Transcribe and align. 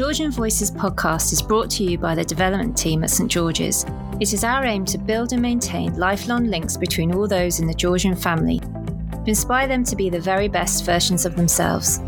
Georgian 0.00 0.30
Voices 0.30 0.70
podcast 0.70 1.30
is 1.30 1.42
brought 1.42 1.68
to 1.72 1.84
you 1.84 1.98
by 1.98 2.14
the 2.14 2.24
development 2.24 2.74
team 2.74 3.04
at 3.04 3.10
St 3.10 3.30
George's. 3.30 3.84
It 4.18 4.32
is 4.32 4.44
our 4.44 4.64
aim 4.64 4.86
to 4.86 4.96
build 4.96 5.34
and 5.34 5.42
maintain 5.42 5.94
lifelong 5.94 6.46
links 6.46 6.74
between 6.74 7.14
all 7.14 7.28
those 7.28 7.60
in 7.60 7.66
the 7.66 7.74
Georgian 7.74 8.16
family, 8.16 8.60
to 8.60 9.24
inspire 9.26 9.68
them 9.68 9.84
to 9.84 9.94
be 9.94 10.08
the 10.08 10.18
very 10.18 10.48
best 10.48 10.86
versions 10.86 11.26
of 11.26 11.36
themselves. 11.36 11.98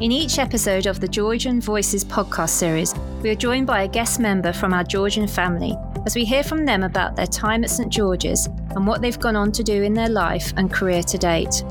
In 0.00 0.12
each 0.12 0.38
episode 0.38 0.86
of 0.86 1.00
the 1.00 1.08
Georgian 1.08 1.60
Voices 1.60 2.04
podcast 2.04 2.50
series, 2.50 2.94
we 3.22 3.30
are 3.30 3.34
joined 3.34 3.66
by 3.66 3.82
a 3.82 3.88
guest 3.88 4.20
member 4.20 4.52
from 4.52 4.72
our 4.72 4.84
Georgian 4.84 5.26
family 5.26 5.76
as 6.06 6.14
we 6.14 6.24
hear 6.24 6.44
from 6.44 6.64
them 6.64 6.84
about 6.84 7.16
their 7.16 7.26
time 7.26 7.64
at 7.64 7.70
St 7.70 7.92
George's 7.92 8.46
and 8.76 8.86
what 8.86 9.02
they've 9.02 9.18
gone 9.18 9.34
on 9.34 9.50
to 9.50 9.64
do 9.64 9.82
in 9.82 9.94
their 9.94 10.08
life 10.08 10.52
and 10.56 10.72
career 10.72 11.02
to 11.02 11.18
date. 11.18 11.64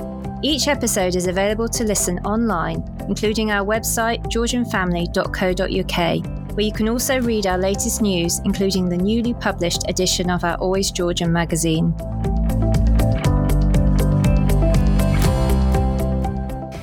Each 0.44 0.68
episode 0.68 1.16
is 1.16 1.26
available 1.26 1.68
to 1.70 1.84
listen 1.84 2.20
online, 2.20 2.84
including 3.10 3.50
our 3.50 3.66
website 3.66 4.24
georgianfamily.co.uk, 4.26 6.56
where 6.56 6.66
you 6.66 6.72
can 6.72 6.88
also 6.88 7.20
read 7.20 7.48
our 7.48 7.58
latest 7.58 8.04
news, 8.04 8.38
including 8.46 8.88
the 8.88 8.98
newly 8.98 9.34
published 9.34 9.90
edition 9.90 10.30
of 10.30 10.44
our 10.44 10.54
Always 10.58 10.92
Georgian 10.92 11.34
magazine. 11.34 11.96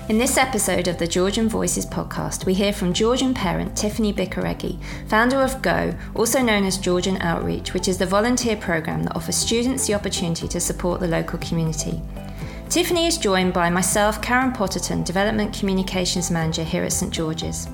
In 0.09 0.19
this 0.19 0.37
episode 0.37 0.89
of 0.89 0.99
the 0.99 1.07
Georgian 1.07 1.49
Voices 1.49 1.87
podcast, 1.87 2.47
we 2.47 2.55
hear 2.55 2.73
from 2.73 2.93
Georgian 2.93 3.35
parent 3.35 3.77
Tiffany 3.77 4.13
Bicarregui, 4.13 4.83
founder 5.07 5.41
of 5.41 5.63
GO, 5.63 5.95
also 6.17 6.43
known 6.43 6.65
as 6.65 6.77
Georgian 6.77 7.19
Outreach, 7.19 7.73
which 7.73 7.87
is 7.87 7.99
the 7.99 8.07
volunteer 8.07 8.57
program 8.57 9.05
that 9.05 9.15
offers 9.15 9.37
students 9.37 9.87
the 9.87 9.95
opportunity 9.95 10.49
to 10.49 10.59
support 10.59 10.99
the 10.99 11.07
local 11.07 11.39
community. 11.39 12.03
Tiffany 12.75 13.07
is 13.07 13.19
joined 13.19 13.53
by 13.53 13.71
myself, 13.71 14.21
Karen 14.21 14.51
Potterton, 14.51 15.05
Development 15.05 15.57
Communications 15.57 16.29
Manager 16.29 16.65
here 16.65 16.83
at 16.83 16.93
St 16.93 17.13
George's. 17.13 17.69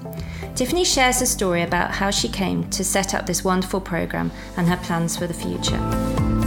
Tiffany 0.55 0.85
shares 0.85 1.23
a 1.23 1.27
story 1.27 1.63
about 1.63 1.91
how 1.91 2.11
she 2.11 2.29
came 2.29 2.69
to 2.69 2.85
set 2.85 3.15
up 3.15 3.25
this 3.25 3.43
wonderful 3.43 3.81
programme 3.81 4.31
and 4.59 4.69
her 4.69 4.77
plans 4.77 5.17
for 5.17 5.27
the 5.27 5.33
future. 5.33 6.40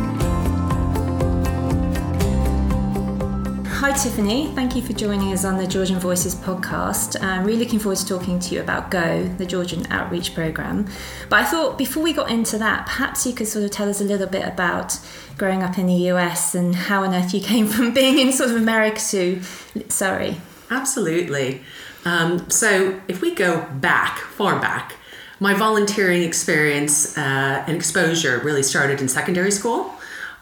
Hi, 3.83 3.91
Tiffany. 3.91 4.47
Thank 4.55 4.77
you 4.77 4.81
for 4.81 4.93
joining 4.93 5.33
us 5.33 5.43
on 5.43 5.57
the 5.57 5.67
Georgian 5.67 5.99
Voices 5.99 6.35
podcast. 6.35 7.21
I'm 7.21 7.43
really 7.43 7.65
looking 7.65 7.79
forward 7.79 7.97
to 7.97 8.05
talking 8.05 8.39
to 8.39 8.55
you 8.55 8.61
about 8.61 8.89
GO, 8.89 9.27
the 9.37 9.45
Georgian 9.45 9.85
Outreach 9.91 10.33
Programme. 10.33 10.87
But 11.27 11.41
I 11.41 11.43
thought 11.43 11.77
before 11.77 12.01
we 12.01 12.13
got 12.13 12.31
into 12.31 12.57
that, 12.59 12.85
perhaps 12.85 13.25
you 13.25 13.33
could 13.33 13.49
sort 13.49 13.65
of 13.65 13.71
tell 13.71 13.89
us 13.89 13.99
a 13.99 14.05
little 14.05 14.27
bit 14.27 14.47
about 14.47 14.97
growing 15.37 15.63
up 15.63 15.77
in 15.77 15.87
the 15.87 15.95
US 16.11 16.55
and 16.55 16.73
how 16.73 17.03
on 17.03 17.13
earth 17.13 17.33
you 17.33 17.41
came 17.41 17.67
from 17.75 17.93
being 17.93 18.19
in 18.19 18.31
sort 18.31 18.51
of 18.51 18.55
America 18.55 19.01
to 19.09 19.41
Surrey. 19.89 20.37
Absolutely. 20.71 21.61
Um, 22.05 22.49
so 22.49 23.01
if 23.09 23.19
we 23.19 23.35
go 23.35 23.67
back, 23.81 24.19
far 24.19 24.61
back, 24.61 24.95
my 25.41 25.53
volunteering 25.53 26.23
experience 26.23 27.17
uh, 27.17 27.65
and 27.67 27.75
exposure 27.75 28.39
really 28.45 28.63
started 28.63 29.01
in 29.01 29.09
secondary 29.09 29.51
school. 29.51 29.93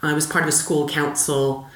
I 0.03 0.14
was 0.14 0.28
part 0.28 0.44
of 0.44 0.48
a 0.48 0.52
school 0.52 0.88
council 0.88 1.70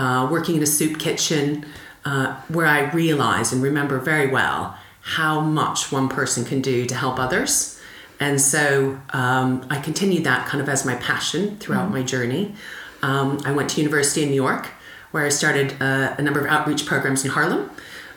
uh, 0.00 0.26
working 0.30 0.56
in 0.56 0.62
a 0.62 0.66
soup 0.66 0.98
kitchen 0.98 1.66
uh, 2.06 2.34
where 2.48 2.66
I 2.66 2.90
realized 2.92 3.52
and 3.52 3.62
remember 3.62 3.98
very 3.98 4.28
well 4.28 4.78
how 5.02 5.40
much 5.40 5.92
one 5.92 6.08
person 6.08 6.42
can 6.46 6.62
do 6.62 6.86
to 6.86 6.94
help 6.94 7.18
others. 7.18 7.78
And 8.18 8.40
so 8.40 8.98
um, 9.10 9.66
I 9.68 9.78
continued 9.78 10.24
that 10.24 10.48
kind 10.48 10.62
of 10.62 10.70
as 10.70 10.86
my 10.86 10.94
passion 10.94 11.58
throughout 11.58 11.90
mm. 11.90 11.92
my 11.92 12.02
journey. 12.02 12.54
Um, 13.02 13.40
I 13.44 13.52
went 13.52 13.68
to 13.70 13.80
university 13.80 14.22
in 14.22 14.30
New 14.30 14.42
York 14.42 14.68
where 15.10 15.26
I 15.26 15.28
started 15.28 15.74
uh, 15.82 16.14
a 16.16 16.22
number 16.22 16.40
of 16.40 16.46
outreach 16.46 16.86
programs 16.86 17.22
in 17.24 17.30
Harlem 17.32 17.70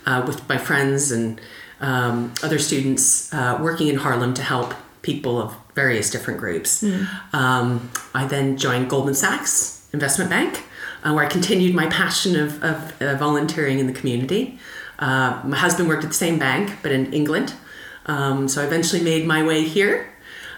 uh, 0.05 0.23
with 0.25 0.47
my 0.47 0.57
friends 0.57 1.11
and 1.11 1.41
um, 1.81 2.33
other 2.41 2.59
students 2.59 3.33
uh, 3.33 3.57
working 3.61 3.89
in 3.89 3.97
Harlem 3.97 4.33
to 4.35 4.41
help 4.41 4.73
people 5.01 5.37
of 5.41 5.53
various 5.75 6.09
different 6.09 6.39
groups. 6.39 6.81
Mm. 6.81 7.81
I 8.13 8.25
then 8.25 8.55
joined 8.55 8.89
Goldman 8.89 9.15
Sachs 9.15 9.85
Investment 9.91 10.29
Bank 10.29 10.63
uh, 11.03 11.13
where 11.13 11.25
I 11.25 11.29
continued 11.29 11.75
my 11.75 11.87
passion 11.87 12.39
of, 12.39 12.63
of 12.63 13.01
uh, 13.01 13.15
volunteering 13.15 13.79
in 13.79 13.87
the 13.87 13.93
community. 13.93 14.59
Uh, 14.99 15.41
my 15.43 15.57
husband 15.57 15.89
worked 15.89 16.03
at 16.03 16.09
the 16.09 16.15
same 16.15 16.39
bank, 16.39 16.77
but 16.81 16.91
in 16.91 17.11
England. 17.13 17.53
Um, 18.05 18.47
so 18.47 18.61
I 18.61 18.65
eventually 18.65 19.01
made 19.01 19.25
my 19.27 19.43
way 19.43 19.63
here. 19.63 20.13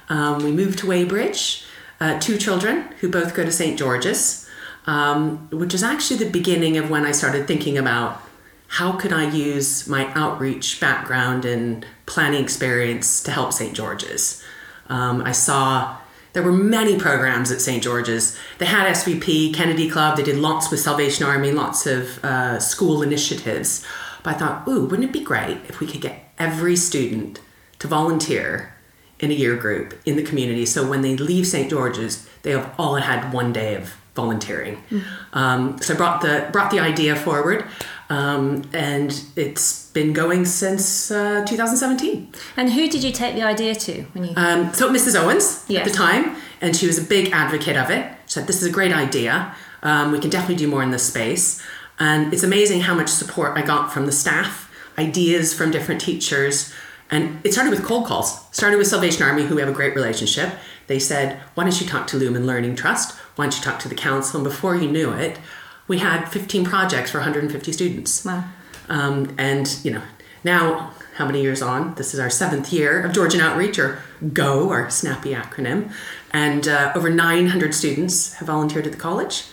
Um, 0.10 0.44
we 0.44 0.52
moved 0.52 0.80
to 0.80 0.88
Weybridge, 0.88 1.66
uh, 2.00 2.20
two 2.20 2.38
children 2.38 2.90
who 3.00 3.10
both 3.10 3.34
go 3.34 3.44
to 3.44 3.52
St. 3.52 3.78
George's, 3.78 4.48
um, 4.86 5.50
which 5.52 5.74
is 5.74 5.84
actually 5.84 6.18
the 6.24 6.30
beginning 6.30 6.78
of 6.78 6.90
when 6.90 7.06
I 7.06 7.12
started 7.12 7.48
thinking 7.48 7.78
about 7.78 8.22
how 8.68 8.94
could 8.94 9.14
I 9.14 9.30
use 9.30 9.88
my 9.88 10.12
outreach 10.14 10.80
background 10.80 11.46
and 11.46 11.86
planning 12.06 12.44
experience 12.44 13.24
to 13.24 13.32
help 13.32 13.54
St. 13.54 13.74
George's. 13.74 14.44
Um, 14.90 15.22
I 15.24 15.32
saw 15.32 15.98
there 16.36 16.44
were 16.44 16.52
many 16.52 17.00
programs 17.00 17.50
at 17.50 17.62
St. 17.62 17.82
George's. 17.82 18.38
They 18.58 18.66
had 18.66 18.94
SVP, 18.94 19.54
Kennedy 19.54 19.90
Club, 19.90 20.18
they 20.18 20.24
did 20.24 20.38
lots 20.38 20.70
with 20.70 20.82
Salvation 20.82 21.26
Army, 21.26 21.52
lots 21.52 21.88
of 21.88 22.24
uh, 22.26 22.60
school 22.60 23.02
initiatives. 23.02 23.86
But 24.22 24.36
I 24.36 24.38
thought, 24.38 24.68
ooh, 24.68 24.86
wouldn't 24.86 25.10
it 25.10 25.14
be 25.14 25.24
great 25.24 25.60
if 25.70 25.80
we 25.80 25.88
could 25.88 26.02
get 26.02 26.30
every 26.38 26.76
student 26.76 27.40
to 27.80 27.88
volunteer 27.88 28.76
in 29.20 29.32
a 29.32 29.34
year 29.34 29.56
group 29.56 29.98
in 30.06 30.18
the 30.18 30.24
community 30.24 30.66
so 30.66 30.86
when 30.86 31.04
they 31.04 31.16
leave 31.16 31.48
St. 31.48 31.70
George's, 31.70 32.28
they 32.42 32.52
have 32.52 32.76
all 32.78 32.96
had 32.96 33.32
one 33.32 33.54
day 33.54 33.76
of 33.76 33.96
volunteering. 34.14 34.76
Mm-hmm. 34.90 35.38
Um, 35.38 35.82
so 35.82 35.94
I 35.94 35.98
brought 35.98 36.22
the 36.22 36.50
brought 36.52 36.70
the 36.70 36.80
idea 36.80 37.16
forward, 37.16 37.66
um, 38.10 38.64
and 38.74 39.24
it's 39.36 39.90
been 39.92 40.14
going 40.14 40.46
since 40.46 41.10
uh, 41.10 41.44
2017. 41.46 42.32
And 42.58 42.72
who 42.72 42.88
did 42.90 43.04
you 43.04 43.12
take 43.12 43.36
the 43.36 43.44
idea 43.44 43.74
to 43.76 44.04
when 44.14 44.26
you? 44.26 44.34
Um, 44.36 44.74
so 44.74 44.92
Mrs. 44.92 45.20
Owens 45.20 45.66
at 45.72 45.86
the 45.86 45.92
time, 45.92 46.36
and 46.62 46.76
she 46.76 46.88
was 46.88 46.98
a 46.98 47.04
big 47.04 47.32
advocate 47.32 47.78
of 47.78 47.90
it. 47.90 48.12
She 48.28 48.34
said, 48.34 48.48
"This 48.48 48.62
is 48.62 48.68
a 48.68 48.72
great 48.72 48.94
idea. 48.94 49.56
Um, 49.82 50.12
we 50.12 50.20
can 50.20 50.30
definitely 50.30 50.58
do 50.58 50.68
more 50.68 50.84
in 50.84 50.92
this 50.92 51.04
space." 51.04 51.62
And 51.98 52.34
it's 52.34 52.44
amazing 52.44 52.82
how 52.82 52.94
much 52.94 53.10
support 53.10 53.58
I 53.58 53.62
got 53.62 53.92
from 53.94 54.06
the 54.06 54.12
staff, 54.12 54.70
ideas 54.98 55.54
from 55.54 55.72
different 55.72 56.02
teachers. 56.02 56.74
And 57.10 57.40
it 57.46 57.54
started 57.54 57.70
with 57.70 57.84
cold 57.86 58.06
calls. 58.06 58.46
Started 58.52 58.78
with 58.78 58.88
Salvation 58.88 59.24
Army, 59.24 59.44
who 59.46 59.56
we 59.56 59.62
have 59.62 59.70
a 59.70 59.74
great 59.74 59.96
relationship. 59.96 60.54
They 60.88 61.00
said, 61.00 61.40
"Why 61.56 61.64
don't 61.64 61.80
you 61.82 61.88
talk 61.88 62.06
to 62.08 62.18
Lumen 62.18 62.46
Learning 62.46 62.76
Trust? 62.76 63.16
Why 63.36 63.46
don't 63.46 63.58
you 63.58 63.64
talk 63.64 63.80
to 63.80 63.90
the 63.90 63.96
council?" 63.96 64.40
And 64.40 64.44
before 64.44 64.76
you 64.76 64.92
knew 64.92 65.12
it, 65.12 65.40
we 65.88 66.00
had 66.00 66.26
15 66.26 66.66
projects 66.66 67.12
for 67.12 67.20
150 67.20 67.72
students. 67.72 68.26
Wow. 68.26 68.46
Um, 68.90 69.36
and 69.38 69.78
you 69.84 69.92
know, 69.92 70.02
now 70.44 70.92
how 71.16 71.26
many 71.26 71.42
years 71.42 71.62
on? 71.62 71.96
This 71.96 72.14
is 72.14 72.20
our 72.20 72.30
seventh 72.30 72.74
year 72.74 73.02
of 73.02 73.14
Georgian 73.14 73.40
Outreach, 73.42 73.80
or 73.80 74.04
GO, 74.34 74.70
our 74.70 74.90
snappy 74.90 75.34
acronym. 75.34 75.92
And 76.32 76.68
uh, 76.68 76.92
over 76.94 77.10
900 77.10 77.74
students 77.74 78.34
have 78.36 78.48
volunteered 78.48 78.86
at 78.86 78.92
the 78.92 78.98
college, 78.98 79.46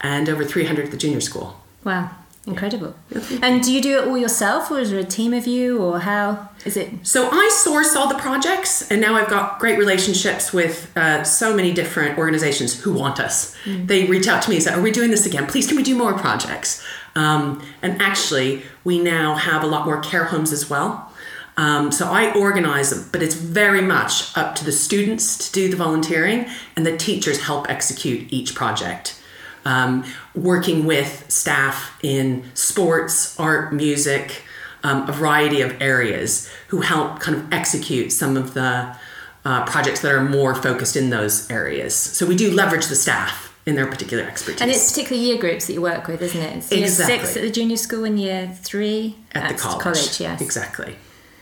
and 0.00 0.28
over 0.28 0.44
300 0.44 0.86
at 0.86 0.90
the 0.90 0.96
junior 0.96 1.20
school. 1.20 1.60
Wow. 1.84 2.10
Incredible. 2.46 2.94
And 3.42 3.62
do 3.62 3.70
you 3.70 3.82
do 3.82 3.98
it 3.98 4.08
all 4.08 4.16
yourself, 4.16 4.70
or 4.70 4.78
is 4.78 4.90
there 4.90 4.98
a 4.98 5.04
team 5.04 5.34
of 5.34 5.46
you, 5.46 5.78
or 5.82 6.00
how 6.00 6.48
is 6.64 6.74
it? 6.74 6.88
So 7.02 7.28
I 7.30 7.50
source 7.52 7.94
all 7.94 8.08
the 8.08 8.18
projects, 8.18 8.90
and 8.90 8.98
now 8.98 9.14
I've 9.14 9.28
got 9.28 9.58
great 9.58 9.78
relationships 9.78 10.50
with 10.50 10.90
uh, 10.96 11.22
so 11.22 11.54
many 11.54 11.72
different 11.72 12.16
organizations 12.16 12.80
who 12.80 12.94
want 12.94 13.20
us. 13.20 13.54
Mm. 13.64 13.86
They 13.88 14.06
reach 14.06 14.26
out 14.26 14.42
to 14.42 14.50
me 14.50 14.56
and 14.56 14.64
say, 14.64 14.72
"Are 14.72 14.80
we 14.80 14.90
doing 14.90 15.10
this 15.10 15.26
again? 15.26 15.46
Please, 15.46 15.66
can 15.66 15.76
we 15.76 15.82
do 15.82 15.94
more 15.94 16.14
projects?" 16.14 16.82
Um, 17.14 17.62
and 17.82 18.00
actually, 18.00 18.62
we 18.84 18.98
now 18.98 19.34
have 19.34 19.62
a 19.62 19.66
lot 19.66 19.84
more 19.84 20.00
care 20.00 20.24
homes 20.24 20.50
as 20.50 20.70
well. 20.70 21.12
Um, 21.58 21.92
so 21.92 22.06
I 22.06 22.32
organize 22.32 22.88
them, 22.88 23.06
but 23.12 23.22
it's 23.22 23.34
very 23.34 23.82
much 23.82 24.34
up 24.34 24.54
to 24.56 24.64
the 24.64 24.72
students 24.72 25.50
to 25.50 25.52
do 25.52 25.68
the 25.68 25.76
volunteering, 25.76 26.46
and 26.74 26.86
the 26.86 26.96
teachers 26.96 27.42
help 27.42 27.68
execute 27.68 28.32
each 28.32 28.54
project 28.54 29.19
um, 29.64 30.04
working 30.34 30.86
with 30.86 31.30
staff 31.30 31.98
in 32.02 32.44
sports, 32.54 33.38
art, 33.38 33.72
music, 33.72 34.42
um, 34.82 35.08
a 35.08 35.12
variety 35.12 35.60
of 35.60 35.80
areas 35.80 36.50
who 36.68 36.80
help 36.80 37.20
kind 37.20 37.36
of 37.36 37.52
execute 37.52 38.12
some 38.12 38.36
of 38.36 38.54
the 38.54 38.96
uh, 39.44 39.64
projects 39.64 40.00
that 40.00 40.12
are 40.12 40.22
more 40.22 40.54
focused 40.54 40.96
in 40.96 41.10
those 41.10 41.50
areas. 41.50 41.94
So 41.94 42.26
we 42.26 42.36
do 42.36 42.50
leverage 42.50 42.86
the 42.86 42.96
staff 42.96 43.50
in 43.66 43.74
their 43.74 43.86
particular 43.86 44.24
expertise. 44.24 44.60
And 44.60 44.70
it's 44.70 44.90
particular 44.90 45.20
year 45.20 45.38
groups 45.38 45.66
that 45.66 45.74
you 45.74 45.82
work 45.82 46.08
with, 46.08 46.22
isn't 46.22 46.40
it? 46.40 46.56
It's 46.56 46.72
year 46.72 46.84
exactly. 46.84 47.18
six 47.18 47.36
at 47.36 47.42
the 47.42 47.50
junior 47.50 47.76
school 47.76 48.04
and 48.04 48.18
year 48.18 48.56
three 48.62 49.16
at, 49.32 49.44
at 49.44 49.48
the 49.50 49.62
college. 49.62 49.82
college. 49.82 50.20
Yes, 50.20 50.40
exactly. 50.40 50.96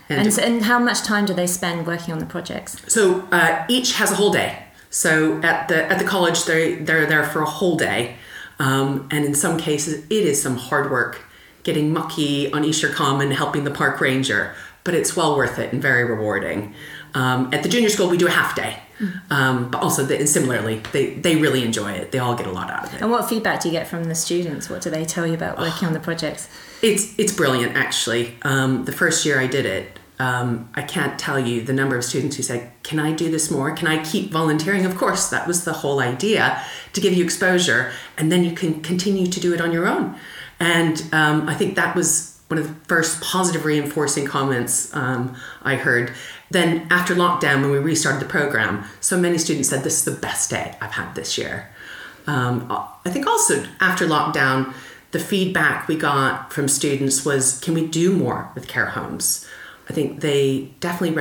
And, 0.08 0.22
and, 0.22 0.32
so, 0.32 0.42
and, 0.42 0.62
how 0.62 0.78
much 0.78 1.02
time 1.02 1.26
do 1.26 1.34
they 1.34 1.46
spend 1.46 1.86
working 1.86 2.14
on 2.14 2.18
the 2.18 2.26
projects? 2.26 2.80
So 2.90 3.28
uh, 3.30 3.66
each 3.68 3.94
has 3.94 4.10
a 4.10 4.14
whole 4.14 4.32
day. 4.32 4.64
So 4.90 5.40
at 5.42 5.68
the 5.68 5.84
at 5.90 5.98
the 5.98 6.04
college, 6.04 6.44
they 6.44 6.76
they're 6.76 7.06
there 7.06 7.24
for 7.24 7.42
a 7.42 7.46
whole 7.46 7.76
day, 7.76 8.16
um, 8.58 9.08
and 9.10 9.24
in 9.24 9.34
some 9.34 9.58
cases, 9.58 10.04
it 10.04 10.24
is 10.24 10.40
some 10.40 10.56
hard 10.56 10.90
work 10.90 11.20
getting 11.62 11.92
mucky 11.92 12.50
on 12.52 12.64
Esher 12.64 12.88
Common, 12.88 13.30
helping 13.30 13.64
the 13.64 13.70
park 13.70 14.00
ranger, 14.00 14.54
but 14.84 14.94
it's 14.94 15.14
well 15.14 15.36
worth 15.36 15.58
it 15.58 15.72
and 15.72 15.82
very 15.82 16.04
rewarding. 16.04 16.74
Um, 17.14 17.52
at 17.52 17.62
the 17.62 17.68
junior 17.68 17.88
school, 17.90 18.08
we 18.08 18.16
do 18.16 18.26
a 18.26 18.30
half 18.30 18.54
day. 18.54 18.78
Um, 19.30 19.70
but 19.70 19.80
also, 19.80 20.02
the, 20.04 20.18
and 20.18 20.28
similarly, 20.28 20.82
they, 20.92 21.14
they 21.14 21.36
really 21.36 21.64
enjoy 21.64 21.92
it. 21.92 22.10
They 22.10 22.18
all 22.18 22.34
get 22.34 22.46
a 22.46 22.50
lot 22.50 22.70
out 22.70 22.86
of 22.86 22.94
it. 22.94 23.00
And 23.00 23.10
what 23.10 23.28
feedback 23.28 23.60
do 23.60 23.68
you 23.68 23.72
get 23.72 23.86
from 23.86 24.04
the 24.04 24.14
students? 24.14 24.68
What 24.68 24.82
do 24.82 24.90
they 24.90 25.04
tell 25.04 25.26
you 25.26 25.34
about 25.34 25.58
working 25.58 25.86
on 25.86 25.94
the 25.94 26.00
projects? 26.00 26.48
It's 26.82 27.16
it's 27.18 27.32
brilliant, 27.32 27.76
actually. 27.76 28.36
Um, 28.42 28.84
the 28.84 28.92
first 28.92 29.24
year 29.24 29.38
I 29.40 29.46
did 29.46 29.66
it, 29.66 29.97
um, 30.18 30.68
I 30.74 30.82
can't 30.82 31.18
tell 31.18 31.38
you 31.38 31.62
the 31.62 31.72
number 31.72 31.96
of 31.96 32.04
students 32.04 32.36
who 32.36 32.42
said, 32.42 32.70
"Can 32.82 32.98
I 32.98 33.12
do 33.12 33.30
this 33.30 33.50
more? 33.50 33.70
Can 33.70 33.86
I 33.86 34.02
keep 34.02 34.32
volunteering?" 34.32 34.84
Of 34.84 34.96
course, 34.96 35.28
that 35.30 35.46
was 35.46 35.64
the 35.64 35.72
whole 35.72 36.00
idea 36.00 36.60
to 36.92 37.00
give 37.00 37.12
you 37.14 37.24
exposure, 37.24 37.92
and 38.16 38.30
then 38.32 38.42
you 38.44 38.52
can 38.52 38.80
continue 38.82 39.26
to 39.28 39.40
do 39.40 39.54
it 39.54 39.60
on 39.60 39.72
your 39.72 39.86
own. 39.86 40.16
And 40.58 41.02
um, 41.12 41.48
I 41.48 41.54
think 41.54 41.76
that 41.76 41.94
was 41.94 42.40
one 42.48 42.58
of 42.58 42.66
the 42.66 42.74
first 42.86 43.20
positive 43.20 43.64
reinforcing 43.64 44.26
comments 44.26 44.94
um, 44.94 45.36
I 45.62 45.76
heard. 45.76 46.12
Then 46.50 46.86
after 46.90 47.14
lockdown, 47.14 47.60
when 47.60 47.70
we 47.70 47.78
restarted 47.78 48.20
the 48.20 48.26
program, 48.26 48.84
so 49.00 49.18
many 49.18 49.38
students 49.38 49.68
said, 49.68 49.84
"This 49.84 49.98
is 49.98 50.04
the 50.04 50.20
best 50.20 50.50
day 50.50 50.74
I've 50.80 50.92
had 50.92 51.14
this 51.14 51.38
year." 51.38 51.68
Um, 52.26 52.66
I 52.70 53.10
think 53.10 53.26
also 53.26 53.64
after 53.80 54.06
lockdown, 54.06 54.74
the 55.12 55.20
feedback 55.20 55.86
we 55.86 55.96
got 55.96 56.52
from 56.52 56.66
students 56.66 57.24
was, 57.24 57.60
"Can 57.60 57.74
we 57.74 57.86
do 57.86 58.12
more 58.12 58.50
with 58.56 58.66
care 58.66 58.86
homes?" 58.86 59.46
I 59.88 59.92
think 59.92 60.20
they 60.20 60.70
definitely 60.80 61.16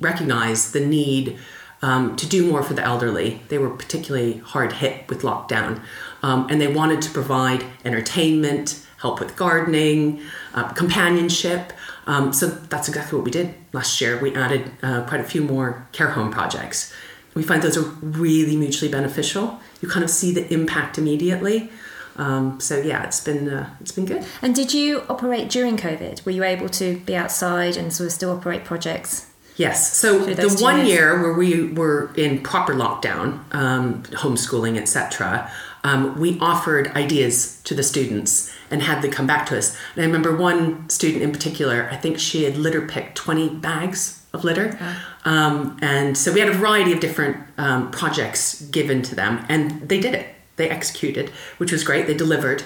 recognize 0.00 0.72
the 0.72 0.80
need 0.80 1.38
um, 1.82 2.16
to 2.16 2.26
do 2.26 2.48
more 2.50 2.62
for 2.62 2.74
the 2.74 2.82
elderly. 2.82 3.42
They 3.48 3.58
were 3.58 3.70
particularly 3.70 4.38
hard 4.38 4.72
hit 4.74 5.08
with 5.08 5.22
lockdown, 5.22 5.82
um, 6.22 6.46
and 6.48 6.60
they 6.60 6.68
wanted 6.72 7.02
to 7.02 7.10
provide 7.10 7.64
entertainment, 7.84 8.86
help 8.98 9.20
with 9.20 9.36
gardening, 9.36 10.22
uh, 10.54 10.72
companionship. 10.72 11.72
Um, 12.06 12.32
so 12.32 12.46
that's 12.46 12.88
exactly 12.88 13.18
what 13.18 13.24
we 13.24 13.30
did 13.30 13.54
last 13.72 14.00
year. 14.00 14.20
We 14.20 14.34
added 14.34 14.70
uh, 14.82 15.02
quite 15.02 15.20
a 15.20 15.24
few 15.24 15.42
more 15.42 15.86
care 15.92 16.10
home 16.10 16.30
projects. 16.30 16.92
We 17.34 17.42
find 17.42 17.62
those 17.62 17.76
are 17.76 17.88
really 18.00 18.56
mutually 18.56 18.90
beneficial. 18.90 19.60
You 19.80 19.88
kind 19.88 20.04
of 20.04 20.10
see 20.10 20.32
the 20.32 20.52
impact 20.52 20.98
immediately. 20.98 21.70
Um, 22.16 22.60
so 22.60 22.78
yeah, 22.80 23.04
it's 23.04 23.20
been 23.20 23.48
uh, 23.48 23.74
it's 23.80 23.92
been 23.92 24.04
good. 24.04 24.24
And 24.42 24.54
did 24.54 24.74
you 24.74 25.02
operate 25.08 25.48
during 25.48 25.76
COVID? 25.76 26.24
Were 26.24 26.32
you 26.32 26.44
able 26.44 26.68
to 26.70 26.98
be 27.00 27.16
outside 27.16 27.76
and 27.76 27.92
sort 27.92 28.08
of 28.08 28.12
still 28.12 28.30
operate 28.30 28.64
projects? 28.64 29.26
Yes. 29.56 29.96
So 29.96 30.18
the 30.18 30.48
one 30.62 30.78
years? 30.78 30.88
year 30.88 31.22
where 31.22 31.34
we 31.34 31.72
were 31.72 32.12
in 32.16 32.42
proper 32.42 32.74
lockdown, 32.74 33.42
um, 33.54 34.02
homeschooling, 34.04 34.78
etc., 34.78 35.50
um, 35.84 36.18
we 36.18 36.38
offered 36.38 36.88
ideas 36.88 37.60
to 37.64 37.74
the 37.74 37.82
students 37.82 38.52
and 38.70 38.82
had 38.82 39.02
them 39.02 39.10
come 39.10 39.26
back 39.26 39.46
to 39.46 39.58
us. 39.58 39.76
And 39.94 40.02
I 40.02 40.06
remember 40.06 40.34
one 40.34 40.88
student 40.88 41.22
in 41.22 41.32
particular. 41.32 41.88
I 41.90 41.96
think 41.96 42.18
she 42.18 42.44
had 42.44 42.56
litter 42.56 42.86
picked 42.86 43.16
twenty 43.16 43.48
bags 43.48 44.24
of 44.32 44.44
litter, 44.44 44.78
um, 45.24 45.78
and 45.82 46.16
so 46.16 46.32
we 46.32 46.40
had 46.40 46.48
a 46.48 46.54
variety 46.54 46.92
of 46.92 47.00
different 47.00 47.36
um, 47.58 47.90
projects 47.90 48.62
given 48.62 49.02
to 49.02 49.14
them, 49.14 49.44
and 49.48 49.88
they 49.88 50.00
did 50.00 50.14
it 50.14 50.26
they 50.56 50.68
executed, 50.68 51.30
which 51.58 51.72
was 51.72 51.84
great. 51.84 52.06
They 52.06 52.14
delivered. 52.14 52.62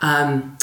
Um, 0.00 0.58